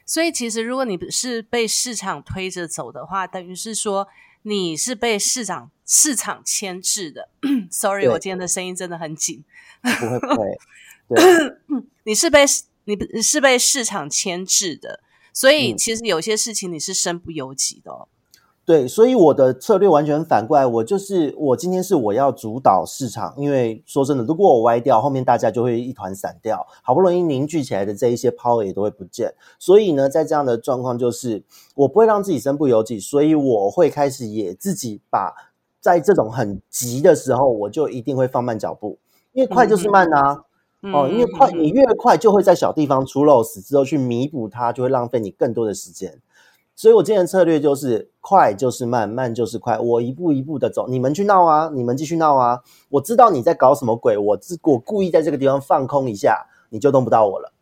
[0.05, 4.09] 所以，其实如果你是被市场推着走的话，等于是说
[4.43, 7.29] 你是被市场市场牵制的。
[7.71, 9.45] Sorry，我今天的声音真的很紧。
[9.81, 10.59] 不会，不会。
[11.09, 11.57] 对，
[12.05, 12.45] 你是被
[12.85, 15.01] 你是被市场牵制的，
[15.33, 18.09] 所以其实有些事情你是身不由己的。
[18.65, 29.35] 对，所以我的策略完全反过来，我就是我今天是我要主导市场，因为说真的，如果我歪掉，后面大家就会一团散掉，好不容易凝聚起来的这一些 power 也都会不见。
[29.59, 31.43] 所以呢，在这样的状况，就是
[31.75, 35.35] 我不会让自己身不由己，所以我会开始也自己把
[35.81, 38.97] 在这种很急的时候，我就一定会放慢脚步，
[39.33, 40.45] 因为快就是慢啊，
[40.83, 46.21] 哦，因为快你越快就会在小地方出漏死之后去弥补它，就会浪费你更多的时间。
[46.75, 49.79] 所以，我今天的策略就是快就是慢，慢就是快。
[49.79, 52.61] 我一步一步的走，你们去闹啊，你们继续闹啊。
[52.89, 57.53] 我知道你在搞什么鬼，我自我故意在这个地方放空一下，你就动不到我了。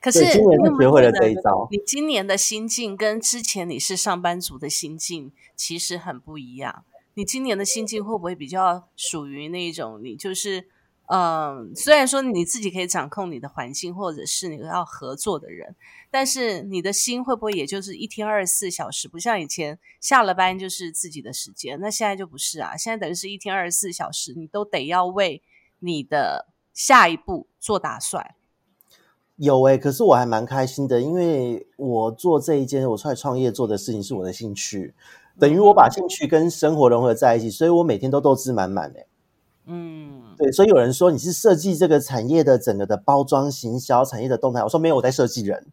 [0.00, 1.66] 可是今年是学会了这一招。
[1.70, 6.84] 你今年的心境跟之前你是上班族的心境其实很不一样。
[7.14, 10.68] 你今年的心境会不会比较属于那种你就是？
[11.14, 15.76] 嗯，虽然说你自己可以掌控你的环境，或者是你要合作的人，
[16.10, 19.08] 但是你的心会不会也就是一天二十四小时？
[19.08, 22.78] 不像以前下了班就是自己的时间，那现在就不是啊！
[22.78, 25.42] 现在等于是一天二十四小时，你都得要为
[25.80, 28.34] 你的下一步做打算。
[29.36, 34.94] 有诶，可是我还蛮开心的，因为我做这一件我出来创业做的事情是我的兴趣，
[35.38, 39.06] 等于我把兴趣跟生活融合在一起，所以我每天都斗志满满诶。
[39.66, 45.66] 嗯，对，所以有人说你是设计这个产业的整个的包装行销产业的动态，我说没有，我在设计人，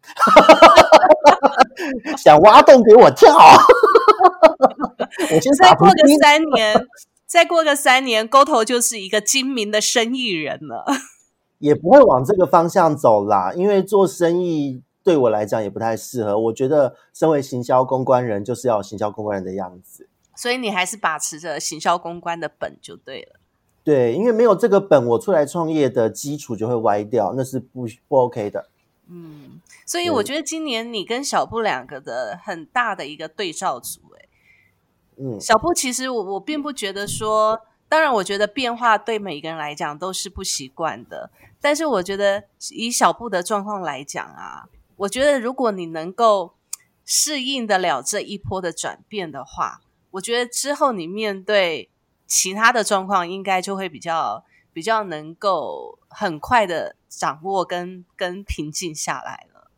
[2.16, 3.34] 想挖洞给我跳。
[5.32, 6.86] 我先再过个三年，
[7.26, 10.84] 再过个三年，沟头就是一个精明的生意人了。
[11.58, 16.38] 也不会往这个方向走啦，因为做生意对我来讲也不太适合。
[16.38, 20.08] 我觉得身为行销公关人，就是要行销公关人的样子。
[20.36, 23.39] 所以你还是把持着行销公关的本就对了。
[23.90, 28.68] 对，因为没有这个本，我出来创业的基础就会歪掉，那是不不 OK 的。
[29.08, 34.28] 嗯，所以我觉得今年你跟小布两个的很大的一个对照组，哎，
[35.16, 46.54] 嗯，小布其实我我并不觉得说，当然我觉得变化对每一个人来讲都是不习惯的，但是我觉得以小布的状况来讲啊，我觉得如果你能够
[47.04, 49.80] 适应得了这一波的转变的话，
[50.12, 51.89] 我觉得之后你面对
[52.30, 59.70] 其他的状况，应该就会比较比较能够很快的掌握跟跟平静下来了。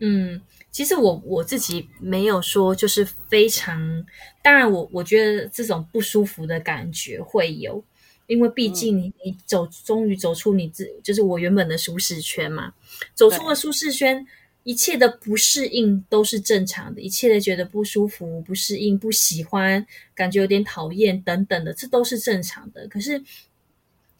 [0.00, 4.04] 嗯，其实我我自己没有说就是非常，
[4.42, 7.82] 当然我我觉得这种不舒服的感觉会有，
[8.26, 12.74] 因为毕竟你你走终于走出你自就是我原本的舒适圈嘛，
[13.14, 14.26] 走出了舒适圈。
[14.68, 22.86] 一切的不适应都是正常的，一切的觉得不舒服、不适应、不喜欢、感觉有点讨厌等等的，这都是正常的。
[22.86, 23.22] 可是，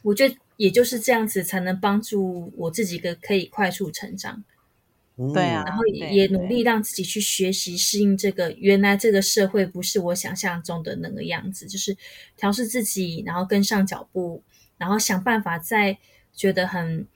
[0.00, 4.42] 我觉得也就是这样子，才能帮助我自己个可以快速成长。
[5.34, 11.94] 对啊，然后也努力让自己去学习适应这个原来这个社会不是我想象中的那个样子，就是
[12.38, 14.42] 调试自己，然后跟上脚步，
[14.78, 15.98] 然后想办法在
[16.34, 17.06] 觉得很。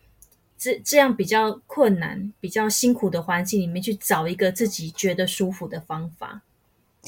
[0.62, 6.42] 这这样比较困难、比较辛苦的环境里面，去找一个自己觉得舒服的方法。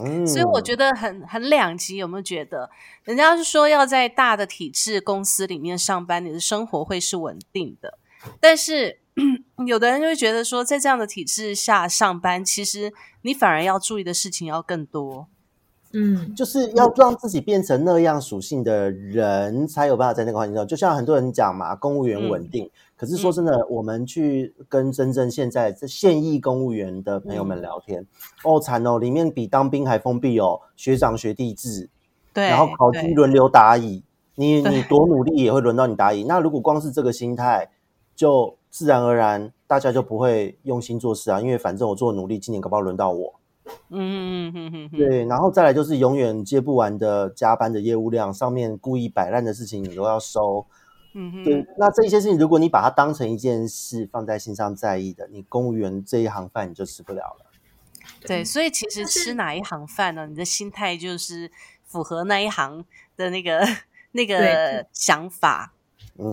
[0.02, 1.96] 嗯，所以我觉得很很两极。
[1.96, 2.68] 有没有觉得，
[3.04, 7.96] 人家是说要在大的体制公司里面上班，你的生活会是稳定的。
[8.40, 8.98] 但是
[9.64, 15.28] 有的人就会觉得说，在这样的体制下上班，其实你反而要注意的事情要更多。
[15.96, 20.66] 嗯，就是要让自己变成那样属性的人，才有办法在那个环境中。
[20.66, 22.68] 就像很多人讲嘛，公务员稳定。
[23.04, 28.06] 可是说真的，我们去跟真正现在这现役公务员的朋友们聊天，
[28.42, 31.90] 哦惨哦，里面比当兵还封闭哦，学长学弟制，
[32.32, 34.02] 对，然后考级轮流答疑，
[34.36, 36.24] 你你多努力也会轮到你答疑。
[36.24, 37.68] 那如果光是这个心态，
[38.16, 43.34] 就自然而然大家就不会用心做事啊，因为反正我做努力，今年搞不好轮到我。
[43.90, 50.64] 嗯嗯嗯嗯嗯，对，然后再来就是永远接不完的加班的业务量，上面故意摆烂的事情你都要收。
[51.16, 57.46] 嗯哼，对，那这一些事情，如果你把它当成一件事放在心上在意的，你公务员这一行饭你就吃不了了。
[58.26, 60.26] 对，所以其实吃哪一行饭呢？
[60.26, 61.50] 你的心态就是
[61.84, 62.84] 符合那一行
[63.16, 63.64] 的那个
[64.10, 65.72] 那个想法，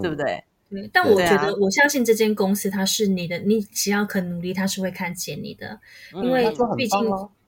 [0.02, 0.44] 对不对？
[0.70, 0.90] 对。
[0.92, 5.80] 但我觉得，我相信这间公司它是你的，你只要肯努力，它是会看见你的，
[6.14, 7.00] 因为毕竟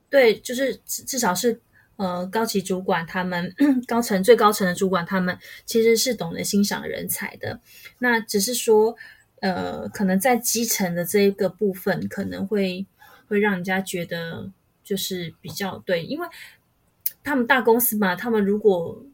[0.10, 1.60] 对，就是至少是。
[2.04, 3.56] 呃，高级主管他们
[3.88, 7.62] 高层最高层的主管他们其实是懂得欣赏人才的，
[8.00, 8.94] 那只是说，
[9.40, 12.86] 呃，可能在基层的这一个部分可能会
[13.30, 14.52] 会让人家觉得
[14.84, 16.28] 就是比较对，因为
[17.24, 19.06] 他们大公司嘛，他们如果。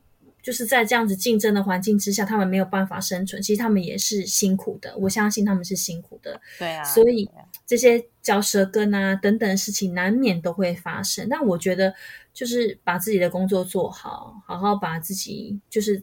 [0.42, 3.42] 就是在这样子竞争的环境之下，他们没有办法生存。
[3.42, 6.40] 其实他们也是辛苦的，我相信他们是辛苦的。
[6.58, 7.30] 对啊，所以
[7.68, 11.28] 这些嚼舌根啊等等的事情难免都会发生。
[11.30, 11.94] 但我觉得，
[12.40, 16.02] 就是把自己的工作做好，好好把自己，就是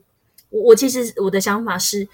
[0.51, 2.07] 我我其实我的想法是，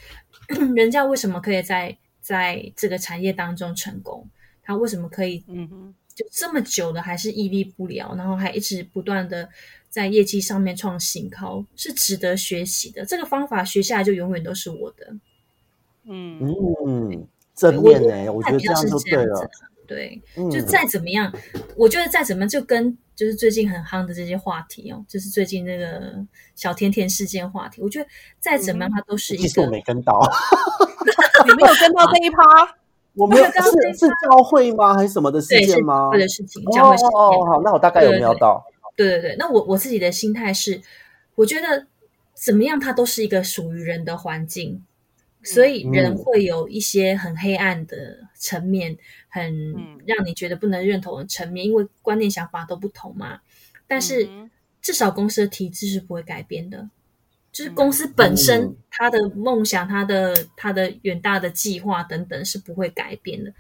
[0.77, 4.25] 人家为什么可以在在这个产业当中成功？
[4.63, 9.49] 他为什么可以嗯哼，就这么久了还是屹立不了，然后还一直不断的。
[9.91, 15.15] 在业绩上面创新高是值得学习的，这个方法学下来就永远都是我的。
[16.05, 16.41] 嗯
[16.87, 19.51] 嗯，正面呢，我觉得这样就对了。
[19.87, 21.31] 对，就再怎么样，
[21.77, 26.13] 我觉得再怎么就跟就是最近很夯的这些话题哦，就是最近那个
[26.57, 28.09] 小甜甜事件话题，我觉得
[28.41, 29.63] 再怎么样，它都是一个。
[29.63, 30.21] 我没跟到，
[31.47, 32.43] 你没有跟到这一趴？
[33.15, 33.53] 我没有，是
[33.97, 34.95] 是教会吗？
[34.95, 36.11] 还是什么的事件吗？
[36.11, 37.11] 的事情，教会事件。
[37.13, 38.61] 哦，好，那我大概有瞄到。
[38.97, 40.81] 对对对，那我我自己的心态是，
[41.37, 41.87] 我觉得
[42.35, 44.83] 怎么样，它都是一个属于人的环境，
[45.43, 48.97] 所以人会有一些很黑暗的层面，
[49.29, 49.75] 很
[50.07, 53.41] 让你觉得不能认同的层面，因为观念想法都不同嘛。
[53.87, 54.29] 但是
[54.81, 56.89] 至少公司的体制是不会改变的，
[57.53, 63.53] 就是公司本身它的梦想、它的它的远大的计划等等是不会改变的。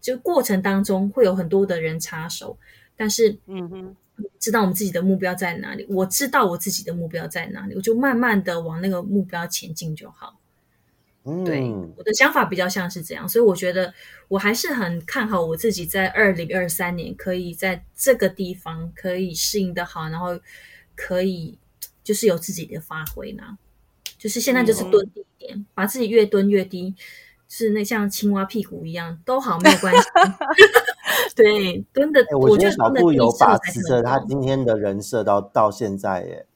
[0.00, 2.58] 就过程当中会有很多的人插手，
[2.96, 3.96] 但是嗯哼。
[4.38, 10.38] 知道我们自己的目标在哪里，我知道我自己的目标在哪里，我就慢慢的往那个目标前进就好。
[11.44, 13.92] 对，我的想法比较像是这样，所以我觉得
[14.28, 20.38] 我还是很看好我自己在二零二三年可以在这个地方可以适应的好，然后
[20.94, 21.58] 可以
[22.02, 23.42] 就是有自己的发挥呢。
[24.18, 26.94] 就是现在就是蹲低一点，把自己越蹲越低。
[27.46, 30.08] 是那像青蛙屁股一样都好没有关系，
[31.36, 36.46] 对蹲的，我觉得小布有把持着他今天的人设到到现在耶，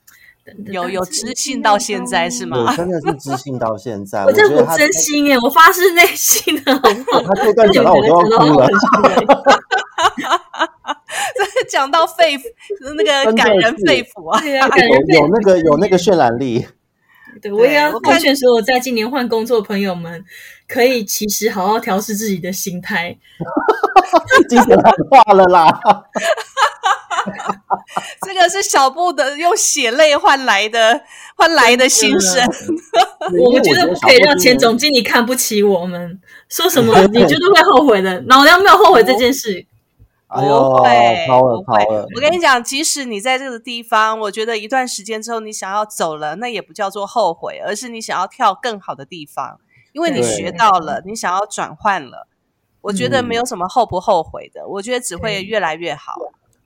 [0.67, 2.75] 有有知性到现在是吗？
[2.77, 8.69] 真的是知性到现在， 我真的真心耶，我发自内心的， 他这段讲到我都要哭了，
[11.69, 12.43] 讲到肺腑
[12.97, 14.53] 那个感人肺腑啊，有
[15.21, 16.67] 有那个有那个渲染力。
[17.41, 20.25] 对，我也要奉劝所有在今年换工作的朋友们，
[20.67, 23.17] 可以其实好好调试自己的心态。
[24.49, 25.81] 精神喊话了啦。
[28.27, 31.01] 这个是小布的用血泪换来的
[31.37, 32.45] 换来的心声。
[33.45, 38.21] 我们觉得不可以让钱总经理看不起我们，说什么 你绝对会后悔的。
[38.27, 39.67] 老娘没有后悔这件事。
[40.29, 40.77] 哎呦，
[41.27, 42.07] 抛了抛了！
[42.15, 49.59] 我跟你讲，即使你在这个地方，我觉得一段时间之后你想要走了，那也不叫做后悔，而是你想要跳更好的地方，
[49.95, 52.29] 因为你学到了，你想要转换了。
[52.83, 56.13] 我觉得没有什么后不后悔的，我觉得只会越来越好。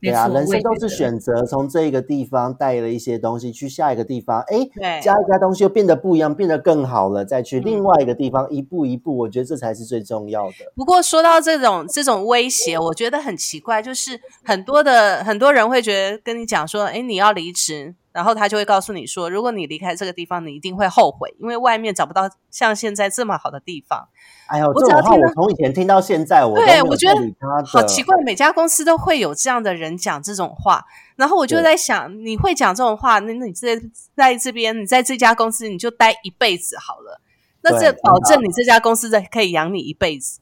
[0.03, 4.69] 对啊，人生都是选择，从这个地方带了一些东西去下一个地方，哎，
[5.01, 10.73] 加一加东西又变得不一样，变得更好了，再去另外一个地方，一步一步，我觉得这才是最重要的。
[10.75, 17.95] 不过说到这种这种威胁，我觉得很奇怪，就是很多的很多人会觉得跟你讲说，哎，你要离职。
[18.13, 24.09] 然后他就会告诉你说，如果你离开这个地方，你一定会后悔，因为外面找不到像现在这么好的地方。
[24.47, 27.19] 哎呦，这种话我从以前听到现在，我对我觉得
[27.65, 30.85] 好奇怪，每家公司都会有这样的人讲这种话。
[31.17, 33.81] 然后我就在想，你会讲这种话，那那你在
[34.15, 37.21] 在这边，你在这家公司你就待一辈子好了，
[37.63, 40.41] 那这保证你这家公司在可以养你一辈子。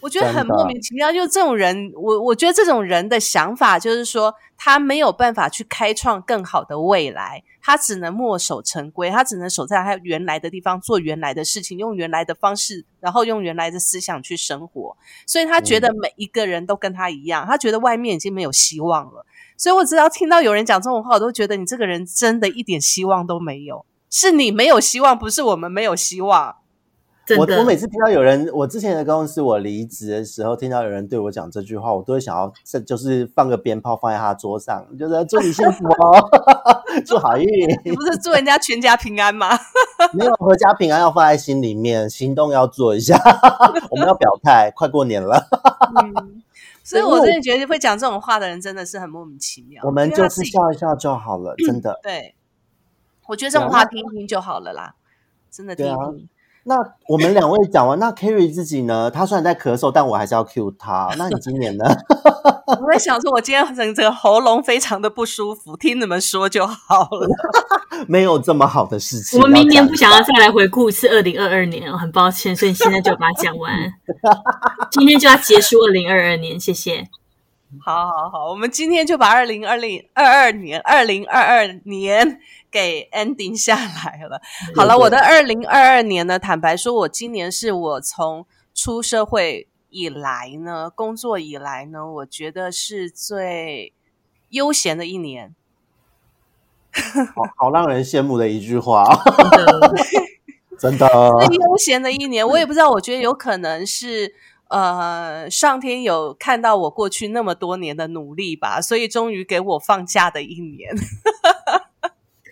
[0.00, 14.96] 我觉得很莫名其妙，就这种人，我我觉得这种人的想法就是说，他没有办法去开创更好的未来，他只能墨守成规，他只能守在他原来的地方做原来的事情，用原来的方式，然后用原来的思想去生活。
[15.26, 19.26] 所以他觉得每一个人都跟他一样，他觉得外面已经没有希望了。
[19.56, 26.56] 所以我只要听到有人讲这种话，我都觉得你这个人真的一点希望都没有，是你没有希望，不是我们没有希望。
[27.38, 36.30] 我我每次听到有人，我之前的公司我离职的时候，听到有人对我讲这句话，我都会想要，这就是放个鞭炮放在他桌上，就是祝你幸福哦，
[37.04, 37.46] 祝好运。
[37.84, 39.58] 你不是祝人家全家平安吗？
[40.14, 43.18] 没有，阖家平安要放在心里面，行动要做一下。
[43.90, 45.48] 我们要表态，快过年了。
[46.00, 46.42] 嗯，
[46.84, 49.82] 所以我真的觉得会讲这种话的人真的是很莫名其妙。
[49.84, 51.98] 我们就是笑一笑就好了，真的。
[52.04, 52.36] 对，
[53.26, 54.94] 我觉得这种话听听就好了啦，
[55.50, 56.28] 真的听听。
[56.68, 56.74] 那
[57.06, 59.08] 我们两位讲完，那 Kerry 自己呢？
[59.08, 61.08] 他虽然在咳嗽，但我还是要 cue 他。
[61.16, 61.84] 那你今年呢？
[62.66, 67.28] 我在想说，我今天整个喉咙非常的不舒服，听你们说就好了。
[68.08, 69.40] 没有这么好的事情。
[69.40, 73.72] 我们明年不想要再来回顾一次二零二二年哦，很抱歉，所以现在就把它讲完。
[74.90, 77.08] 今天就要结束二零二二年，谢谢。
[77.80, 82.40] 好好好，我们今天就把二零二零二二年、二零二二年。
[82.76, 84.38] 给 ending 下来了。
[84.74, 93.94] 好了，我的二零二二年呢，坦白说，我今年是我从出社会以来呢，工作以来呢，我觉得是最
[94.50, 95.54] 悠闲的一年。
[97.34, 99.04] 好好让人羡慕的一句话，
[100.78, 101.08] 真的
[101.46, 102.46] 最悠闲的一年。
[102.46, 104.34] 我也不知道，我觉得有可能是
[104.68, 110.94] 呃，上天有看到我过去那么多年的努力吧，所以终于给我放假的一年。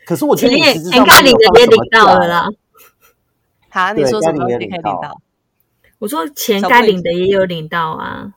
[0.07, 2.46] 可是我觉得钱该领的也领到了啦。
[3.70, 5.20] 好，你说什么可以领到？
[5.98, 8.34] 我说钱该领的也有领到啊。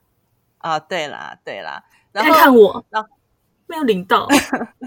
[0.59, 1.84] 啊，对啦，对啦。
[2.13, 2.86] 看看我，
[3.68, 4.28] 没有领到。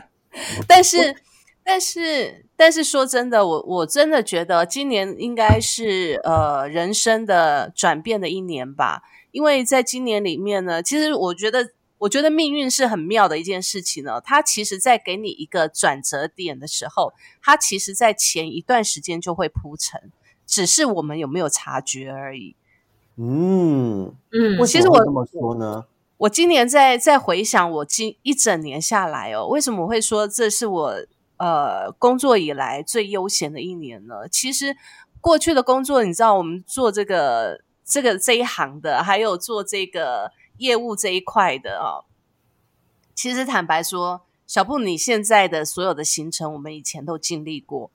[0.66, 1.16] 但是，
[1.62, 9.02] 但是，但是说真的，我我真的觉得今年应该是呃人生的转变的一年吧。
[9.30, 11.70] 因为在今年里面呢，其实我觉得。
[12.01, 14.20] 我觉得命运是很妙的一件事情呢。
[14.22, 20.01] 它其实，在给你一个转折点的时候，它其实在前一段时间就会铺成，
[20.46, 22.57] 只是我们有没有察觉而已。
[23.16, 25.84] 嗯嗯，我其实我怎么说呢？
[26.16, 30.94] 我今年在在回想我今一整年下来哦，为什么会说这是我
[31.36, 34.26] 呃工作以来最悠闲的一年呢？
[34.26, 34.74] 其实
[35.20, 40.32] 过去的工作，你知道，我们做这个这个这一行的，还有做这个。
[40.61, 42.04] 业务这一块的哦，
[43.14, 47.90] 其实坦白说，小布你现在的所有的行程，我们以前都经历过，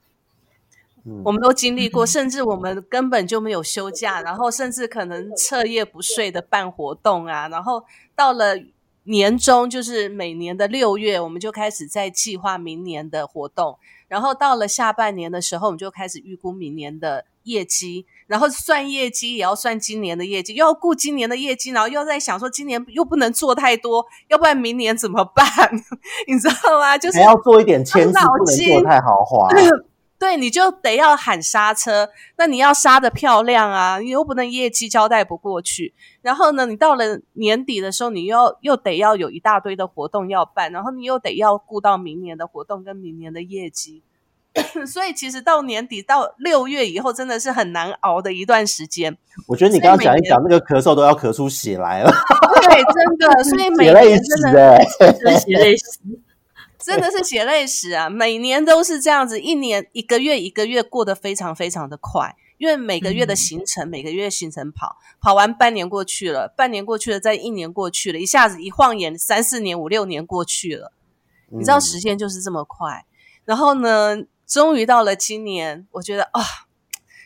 [1.23, 7.85] 我们都经历过， 甚至我们根本就没有休假，然后甚至可能彻夜不睡的办活动啊，然后
[8.15, 8.55] 到了
[9.03, 18.07] 年终，就是每年的六月，我们就开始在计划明年的活动，然后到了下半年的时候，我们就开始预估明年的业绩。
[18.27, 25.45] 然后算业绩也要算今年的业绩，又要顾今年的业绩，然后又在想说今年又不能做太多，要不然明年怎么办？
[26.27, 26.97] 你知道吗？
[26.97, 29.49] 就是还要做一点签字，不能做太豪华。
[30.17, 32.09] 对，你就得要喊刹车。
[32.37, 35.93] 那你要刹的漂亮啊，你又不能业绩交代不过去。
[36.21, 44.01] 然后呢，你到了年底的时候，你又又得要有一大堆的活动要办，然后你又得要顾到明年的活动跟明年的业绩。
[44.85, 49.17] 所以其实到年底到六月以后，真的是很难熬的一段时间。
[49.47, 52.11] 我觉得你刚刚讲一讲那个咳嗽都要咳出血来了，
[52.61, 54.83] 对，真的，所以每年真的哎，
[55.39, 55.99] 血泪史。
[56.77, 58.07] 真的是血泪史啊！
[58.07, 70.91] 每年都是这样子，一年一个月一个月过得非常非常的快，因为每个月的嗯行程，每个月行程跑跑完，半年过去了，半年过去了，再一年过去了，一下子一晃眼，三四年、五六年过去了。
[71.49, 73.03] 你知道嗯时间就是这么快。
[73.45, 76.41] 然后呢，终于到了今年，我觉得啊，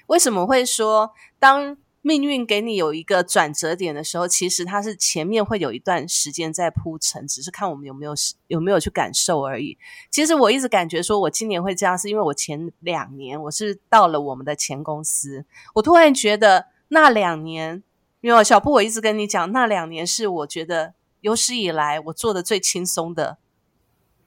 [0.08, 8.14] 为什么会说当命运给你有一个转折点的时候，其实它是前面会有一段时间在铺陈，只是看我们有没有
[8.48, 9.78] 有没有去感受而已。
[10.10, 15.46] 其实我一直感觉说我今年会这样，是因为我前两年我是到了我们的前公司，
[15.76, 17.84] 我突然觉得那两年，
[18.22, 23.38] 因为小布我一直跟你讲，那两年是我觉得有史以来我做的最轻松的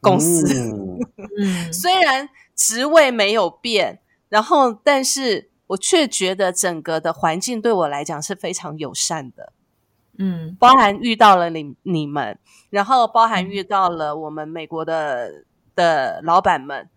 [0.02, 0.46] 公司。
[1.72, 2.28] 虽然
[2.62, 3.98] 职位没有变，
[4.28, 9.52] 然后但是我却觉得整个的环境对我来讲是非常友善的，
[10.18, 12.38] 嗯包含遇到了你你们，
[12.70, 15.44] 然后包含遇到了我们美国的
[15.74, 16.88] 的老板们，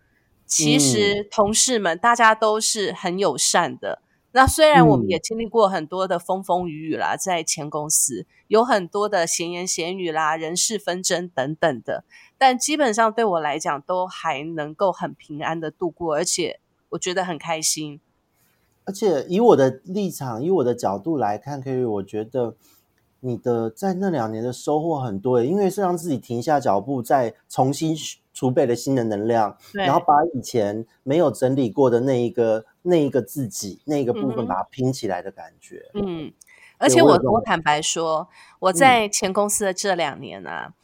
[0.46, 4.02] 其实同事们大家都是很友善的。
[4.36, 12.04] 那虽然我们嗯也经历过很多的风风雨雨啦，在前公司有很多的闲言闲语啦、人事纷争等等的，
[12.36, 16.60] 但基本上对我来讲都还能够很平安的度过，而且
[16.90, 17.98] 我觉得很开心。
[18.84, 22.54] 而且以我的立场，以我的角度来看，可以，我觉得
[23.20, 27.96] 你的在那两年的收获很多，因为是让自己停下脚步，再重新
[28.36, 35.86] 储备了新的能量，然后把以前没有整理过的那一个那一个自己那一个部分把它拼起来的感觉。
[35.94, 36.30] 嗯，
[36.76, 38.28] 而且我我坦白说，
[38.58, 40.74] 我在前公司的这两年啊，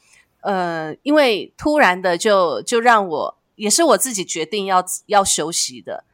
[0.41, 6.05] 呃，因为突然的就就让我也是我自己决定要要休息的，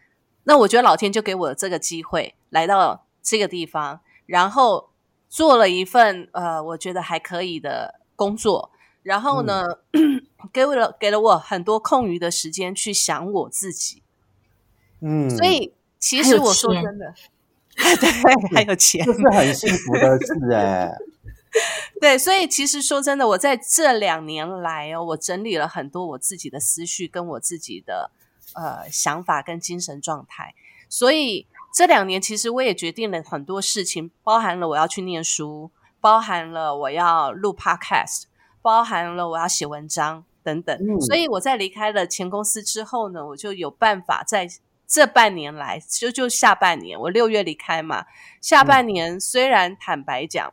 [0.43, 4.91] 那我觉得老天就给我这个机会来到这个地方，然后
[5.28, 8.72] 做了一份呃我觉得还可以的工作，
[9.05, 9.64] 然后呢，
[10.53, 14.03] 给我了给了我很多空余的时间去想我自己，
[15.01, 17.14] 嗯，所以其实我说真的，
[17.76, 19.12] 对，还有钱这。
[19.12, 20.93] 是很幸福的事 哎。
[22.01, 28.11] 对，所以其实说真的，我在这两年来哦，我整理了很多我自己的思绪，跟我自己的
[28.55, 30.55] 呃想法跟精神状态。
[30.89, 35.70] 所以这两年，其实我也决定了很多事情，包含了我要去念书，
[36.01, 38.24] 包含了我要录 podcast，
[38.69, 40.77] 包含了我要写文章等等。
[40.77, 44.47] 嗯所以我在离开了前公司之后呢，我就有办法在
[44.87, 48.05] 这半年来，就就下半年，我六月离开嘛，
[48.43, 50.53] 下半年虽然坦白讲。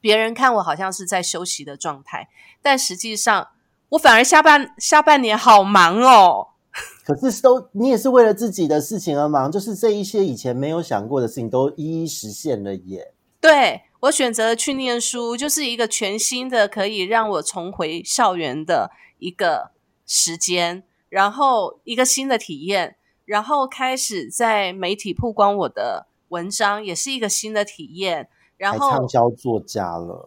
[0.00, 2.28] 别人看我好像是在休息的状态，
[2.60, 3.48] 但实际上
[3.90, 6.48] 我反而下半下半年好忙哦。
[7.06, 13.14] 可是都你也是为了自己的事情而忙，就是这一些以前没有想过的事情都一一实现了耶。
[13.40, 19.70] 对我选择去念书，就是一个全新的可以让我重回校园的一个
[20.06, 28.28] 时间，然后一个新的体验，然后开始在媒体曝光我的文章，也是一个新的体验。
[28.58, 30.26] 然还后畅销作家了，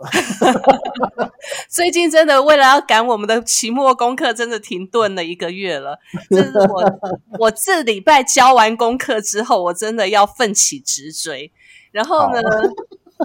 [1.67, 5.97] 最近真的为了要赶我们的期末功课，真的停顿了一个月了。
[6.29, 6.83] 这是我
[7.41, 11.51] 我这礼拜交完功课之后，我真的要奋起直追。
[11.91, 12.39] 然后呢，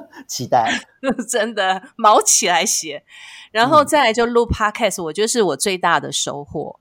[0.27, 0.87] 期待。
[1.29, 3.05] 真的毛起来写，
[3.53, 6.81] 然后再来就录 podcast，我觉得是我最大的收获。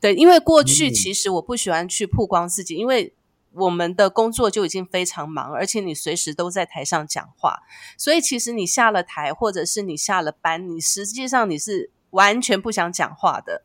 [0.00, 3.14] 对，因为过去嗯其实我不喜欢去曝光自己，因为
[3.52, 7.60] 我们的工作就已经非常忙，而且你随时都在台上讲话，
[7.96, 13.62] 所以其实你下了台或者是你下了班，你实际上你是完全不想讲话的，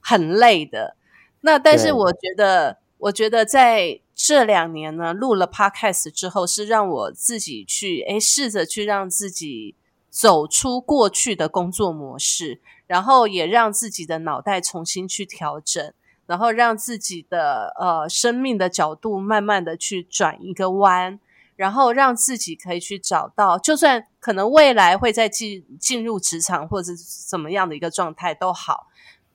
[0.00, 0.96] 很累的。
[1.40, 9.76] 那但是我觉得，我觉得在这两年呢，录了 podcast 之后，是让我自己去诶试着去让自己
[10.10, 15.94] 走出过去的工作模式，然后也让自己的脑袋重新去调整。
[16.26, 21.18] 然后让自己的呃生命的角度慢慢的去转一个弯，
[21.56, 26.92] 然后让自己可以去找到，就算可能未来会再进进入职场或者
[27.30, 28.88] 怎么样的一个状态都好，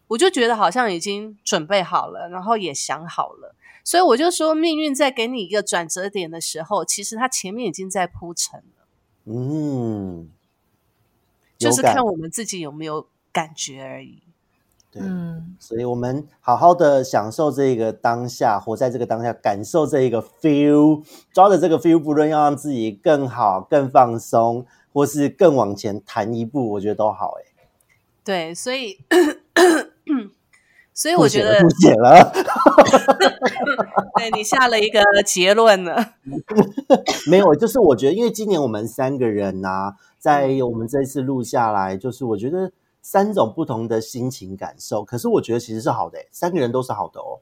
[0.09, 8.85] 我就觉得好像已经准备好了，然后也想好了，所以我就说，命运在给你一个转折点的时候，其实它前面已经在铺陈了，
[9.25, 10.29] 嗯，
[11.57, 14.23] 就是看我们自己有没有感觉而已。
[14.89, 21.03] 对，嗯所以我们好好的享受这个当下，活在这个当下，感受这一个 feel，
[21.33, 27.35] 抓着这个 feel，不论要让自己更好、更放松，或是更往前弹一步，我觉得都好。
[27.39, 27.43] 哎，
[28.23, 28.99] 对，所以
[30.93, 32.31] 所以我觉得吐血了，
[34.17, 36.13] 对你下了一个结论了。
[37.27, 42.71] 没有，就是我觉得，因为今年我们三个人呐、在我们这一次录下来，就是我觉得
[43.01, 47.39] 三种不同的心情感受，可是我觉得其实是好的、欸，三个人都是好的哦。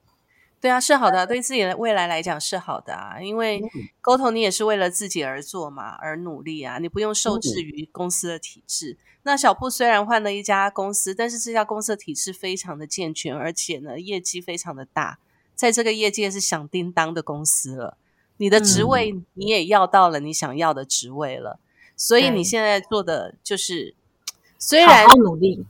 [0.61, 3.59] 对啊，是好的， 对自己的未来来讲是好的啊，因为
[3.99, 8.95] 沟通你也是为了自己而做嘛，而努力啊，你不用受制于公司的体制。
[9.23, 15.17] 那小布虽然换了一家公司，但是这家公司的体制非常的健全，而且呢业绩非常的大，
[15.55, 17.97] 在这个业界是响叮当的公司了。
[18.37, 21.59] 你的职位你也要到了你想要的职位了，
[21.95, 23.93] 所以你现在做的就是，
[24.57, 25.65] 虽好然好努力。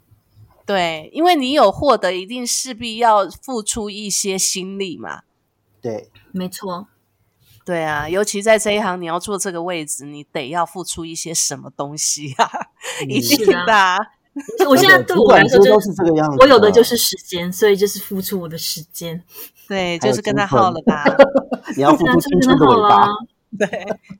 [0.71, 5.23] 对，因为你有获得，一定势必要付出一些心力嘛。
[5.81, 6.87] 对，没错，
[7.65, 12.49] 对啊，尤其在这一行，你要做这个位置，你得要付出一些什么东西啊，
[13.05, 13.97] 一嗯定是的的啊。
[14.69, 19.21] 我现在对我来说就都是这个样子我有的就是时间，所以就是付出我的时间。
[19.67, 21.03] 对， 就是跟他耗了吧。
[21.75, 23.07] 你要付出青春的尾巴。
[23.59, 23.67] 对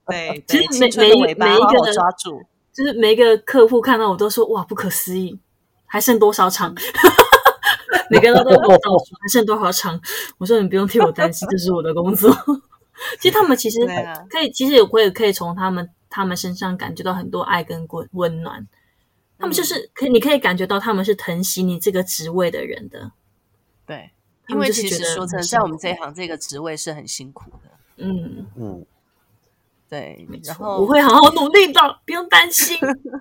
[0.06, 2.42] 对其对，实每青春的尾巴每一个抓住。
[2.74, 5.40] 就是每一个客户看到我都说哇不可思议，
[5.92, 6.74] 还剩多少场？
[8.10, 10.00] 每个人都跟我倒数，还剩多少场？
[10.38, 12.34] 我说你不用替我担心，这是我的工作。
[13.20, 13.80] 其实他们其实
[14.30, 18.66] 可以，其实也会可以从他们他们身上感觉到很多爱跟温温暖。
[19.38, 23.12] 他们就是可，你可以感觉到他们是疼惜你这个职位的人的。
[23.86, 24.12] 对，
[24.48, 27.70] 因为其实说真的，很在我们这一行，这个职位是很辛苦的。
[27.98, 28.86] 嗯，嗯，
[29.90, 32.78] 对然后我会好好努力的，不用担心。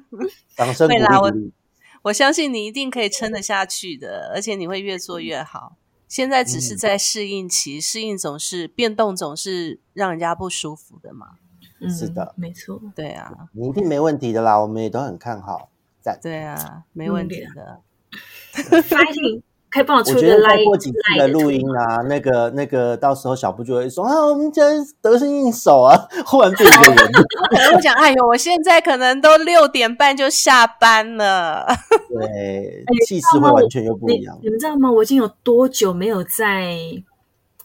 [0.57, 1.53] 掌声鼓励。
[2.03, 5.77] 我相信你一定可以撑得下去的，而且你会越做越好。
[6.09, 11.37] 现在只是嗯在适应期，适应总是变动，总是让人家不舒服的嘛。
[11.81, 12.81] 嗯，是的没错。
[12.97, 15.71] 对啊，你一定没问题的啦，我们也都很看好。
[16.01, 16.19] 在。
[16.21, 17.83] 对啊，没问嗯题的。
[18.83, 25.97] fighting 可以帮我出一个我觉得再 live 过几次的录音啊，那个那个，到时候小布就会说啊，我们今天得心应手啊，
[26.27, 27.12] 忽然变一个人。
[27.51, 31.66] 可能会讲，哎呦，我现在可能都六点半就下班了。
[32.11, 34.37] 对，哎气势会完全又不一样。
[34.43, 34.91] 你们知道吗？
[34.91, 36.77] 我已经有多久没有在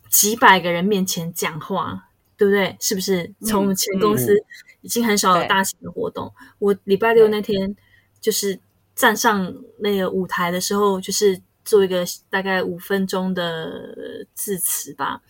[0.10, 2.76] 几百个人面前讲话，对不对？
[2.80, 3.34] 是不是？
[3.41, 4.36] 从我们前公司
[4.82, 6.32] 已经很少有大型的活动。
[6.60, 7.76] 我礼拜六那天
[8.22, 8.60] 就是
[8.95, 15.22] 站上那个舞台的时候，就是做一个大概五分钟的致辞吧，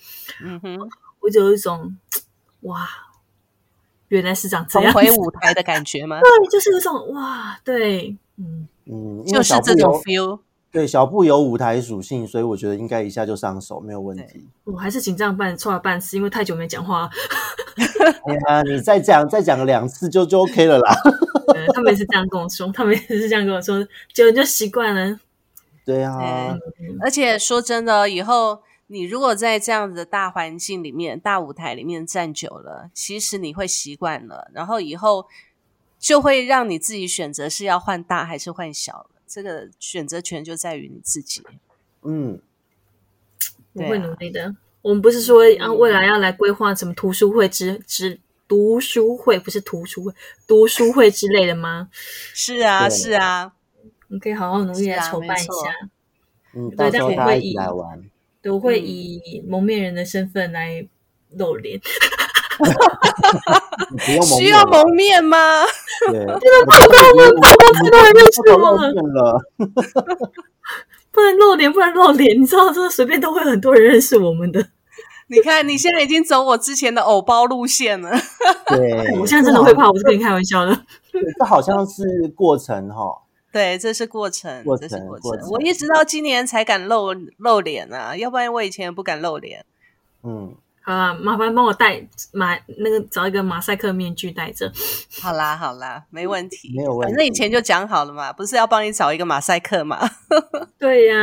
[0.44, 0.78] 嗯哼，
[1.22, 1.98] 我就有一种
[2.62, 2.88] 哇，
[4.10, 5.02] 原来是长这样重。
[5.02, 6.20] 回舞台的感觉吗？
[6.22, 10.40] 对，就是有种哇，对，嗯，嗯，就是这种 feel。
[10.72, 14.46] 对小布有舞台属性，所以我觉得应该一下就上手，没有问题。
[14.66, 17.10] 我还是紧张半错了半次，因为太久没讲话。
[18.28, 20.94] 哎呀，你再讲再讲两次就就 OK 了啦。
[21.56, 25.18] 呃他们也是这样跟我说，他们也是这样跟我说，久了就习惯了。
[25.86, 26.58] 对啊，
[27.00, 35.28] 而且说真的，以后你如果在这样子的大环境里面、大舞台里面站久了，其实你会习惯了，然后以后
[36.00, 39.10] 就会让你自己选择是要换大还是换小了。
[39.28, 41.42] 这个选择权就在于你自己。
[42.04, 42.40] 嗯，
[43.74, 44.56] 我会努力的。
[44.84, 50.14] 我们不是说啊，未来要来规划什么图书会之之读书会，不是图书会，
[50.46, 51.90] 读书会之类的吗？
[52.36, 53.55] 是啊，是啊，
[54.16, 55.52] 你可以好好努力来筹办一下。
[56.56, 58.02] 嗯，对到时但我会以来玩。
[58.42, 60.88] 对，我会嗯以蒙面人的身份来
[61.32, 61.78] 露脸。
[64.38, 65.38] 需要蒙面吗？
[66.10, 66.88] 对， 真的不能
[67.18, 67.54] 蒙面太
[67.90, 69.42] 多人认识我了面了。
[71.12, 74.66] 不能露脸，不能露脸，你知道，这随便都会很多人认识我们的。
[75.28, 78.12] 你看，你现在已经走我之前的偶包路线了。
[78.68, 80.74] 对，我现在真的会怕，我是跟你开玩笑的。
[81.12, 82.04] 对这好像是
[82.36, 83.24] 过程哈。
[83.56, 89.64] 对，这是过程，过这是过程过程我一直到今年才敢露露脸啊，要不然我以前也不敢露脸。
[90.24, 94.70] 嗯，好啦，麻烦帮我戴马那个找一个马赛克面具戴着。
[95.22, 100.06] 好啦，好啦，没问题，没有问题反正以前就讲好了嘛，不是要帮你找一个马赛克嘛？
[100.78, 101.16] 对呀、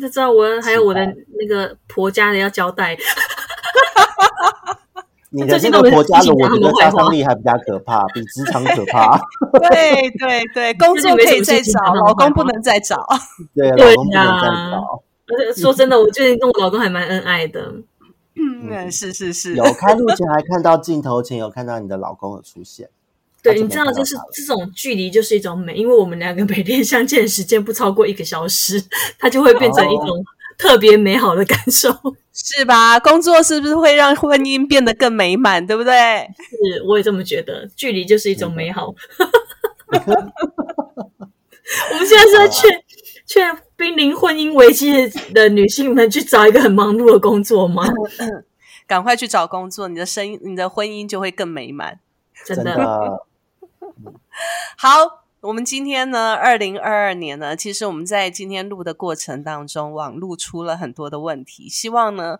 [0.00, 1.00] 就知道我还有我的
[1.38, 2.98] 那个婆家的要交代。
[5.30, 9.18] 你的这最近都没个国家的，我觉得杀伤力还比较可怕，比职场可怕。
[9.70, 13.06] 对对对，工作可以再找，老公不能再找。
[13.54, 15.02] 对，对老公不能再呀找。
[15.30, 17.74] 而且说真的，我最近跟我老公还蛮恩爱的。
[18.40, 22.88] 嗯，是是是，有开录前还看到镜头前有看到你的老公的出现。
[23.42, 28.82] 对，你知道，就是这种距离就是一种美，因为我们两个每天相见的时间不超过一个小时，
[29.18, 30.24] 它就会变成一哦种
[30.58, 31.88] 特别美好的感受。
[32.32, 33.00] 是吧？
[33.00, 35.92] 工作是不是会让婚姻变得更美满，对不对？
[36.36, 38.94] 是，我也这么觉得，距离就是一种美好。
[41.90, 42.70] 我们现在是在劝
[43.26, 47.84] 劝濒临婚姻危机的女性们去找一个很忙碌的工作吗？
[48.86, 51.98] 赶快去找工作，你的生你的婚姻就会更美满。
[52.46, 53.26] 真的。
[54.76, 62.38] 好，我们今天呢，二零二二年呢，其实我们在今天录的过程当中，网路出了很多的问题，希望呢。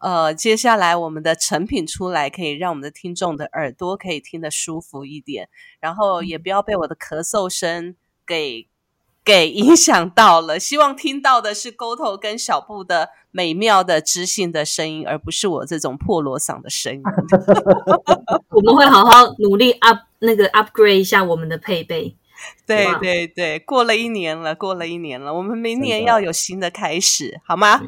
[0.00, 7.94] 呃，接下来我们的成品出来，可以让我们的听众的耳朵可以听得舒服一点，然后也不要被我的咳嗽声
[8.26, 8.66] 给
[9.22, 10.58] 给影响到了。
[10.58, 17.02] 希望听到的是沟头跟小布的美妙的知性的声音，而不是我这种破锣嗓的声音。
[18.48, 22.16] 我们会好好努力 up 那个 upgrade 一下我们的配备。
[22.66, 27.80] 对对对，过了一年了，过了一年了，我们明年要有新的开始，好吗？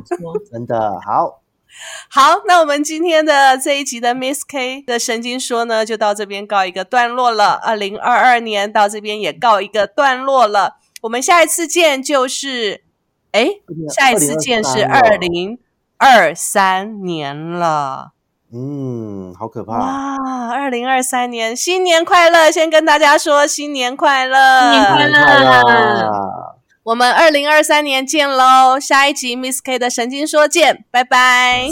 [0.50, 1.40] 真的好。
[2.10, 7.54] 好，那我们今天的这一集的 Miss K 的神经说呢，就到这边告一个段落了。
[7.54, 10.76] 二零二二年到这边也告一个段落了。
[11.00, 12.84] 我们下一次见就是，
[13.30, 13.48] 哎，
[13.88, 15.58] 下一次见是二零
[15.96, 18.12] 二三年了。
[18.54, 20.16] 嗯，好可怕哇！
[20.52, 26.52] 二零二三年新年快乐，先跟大家说新年快乐，新年快乐。
[26.82, 28.78] 我们二零二三年见喽！
[28.78, 31.70] 下一集 Miss K 的神经说见，拜拜，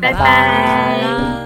[0.00, 1.39] 拜拜。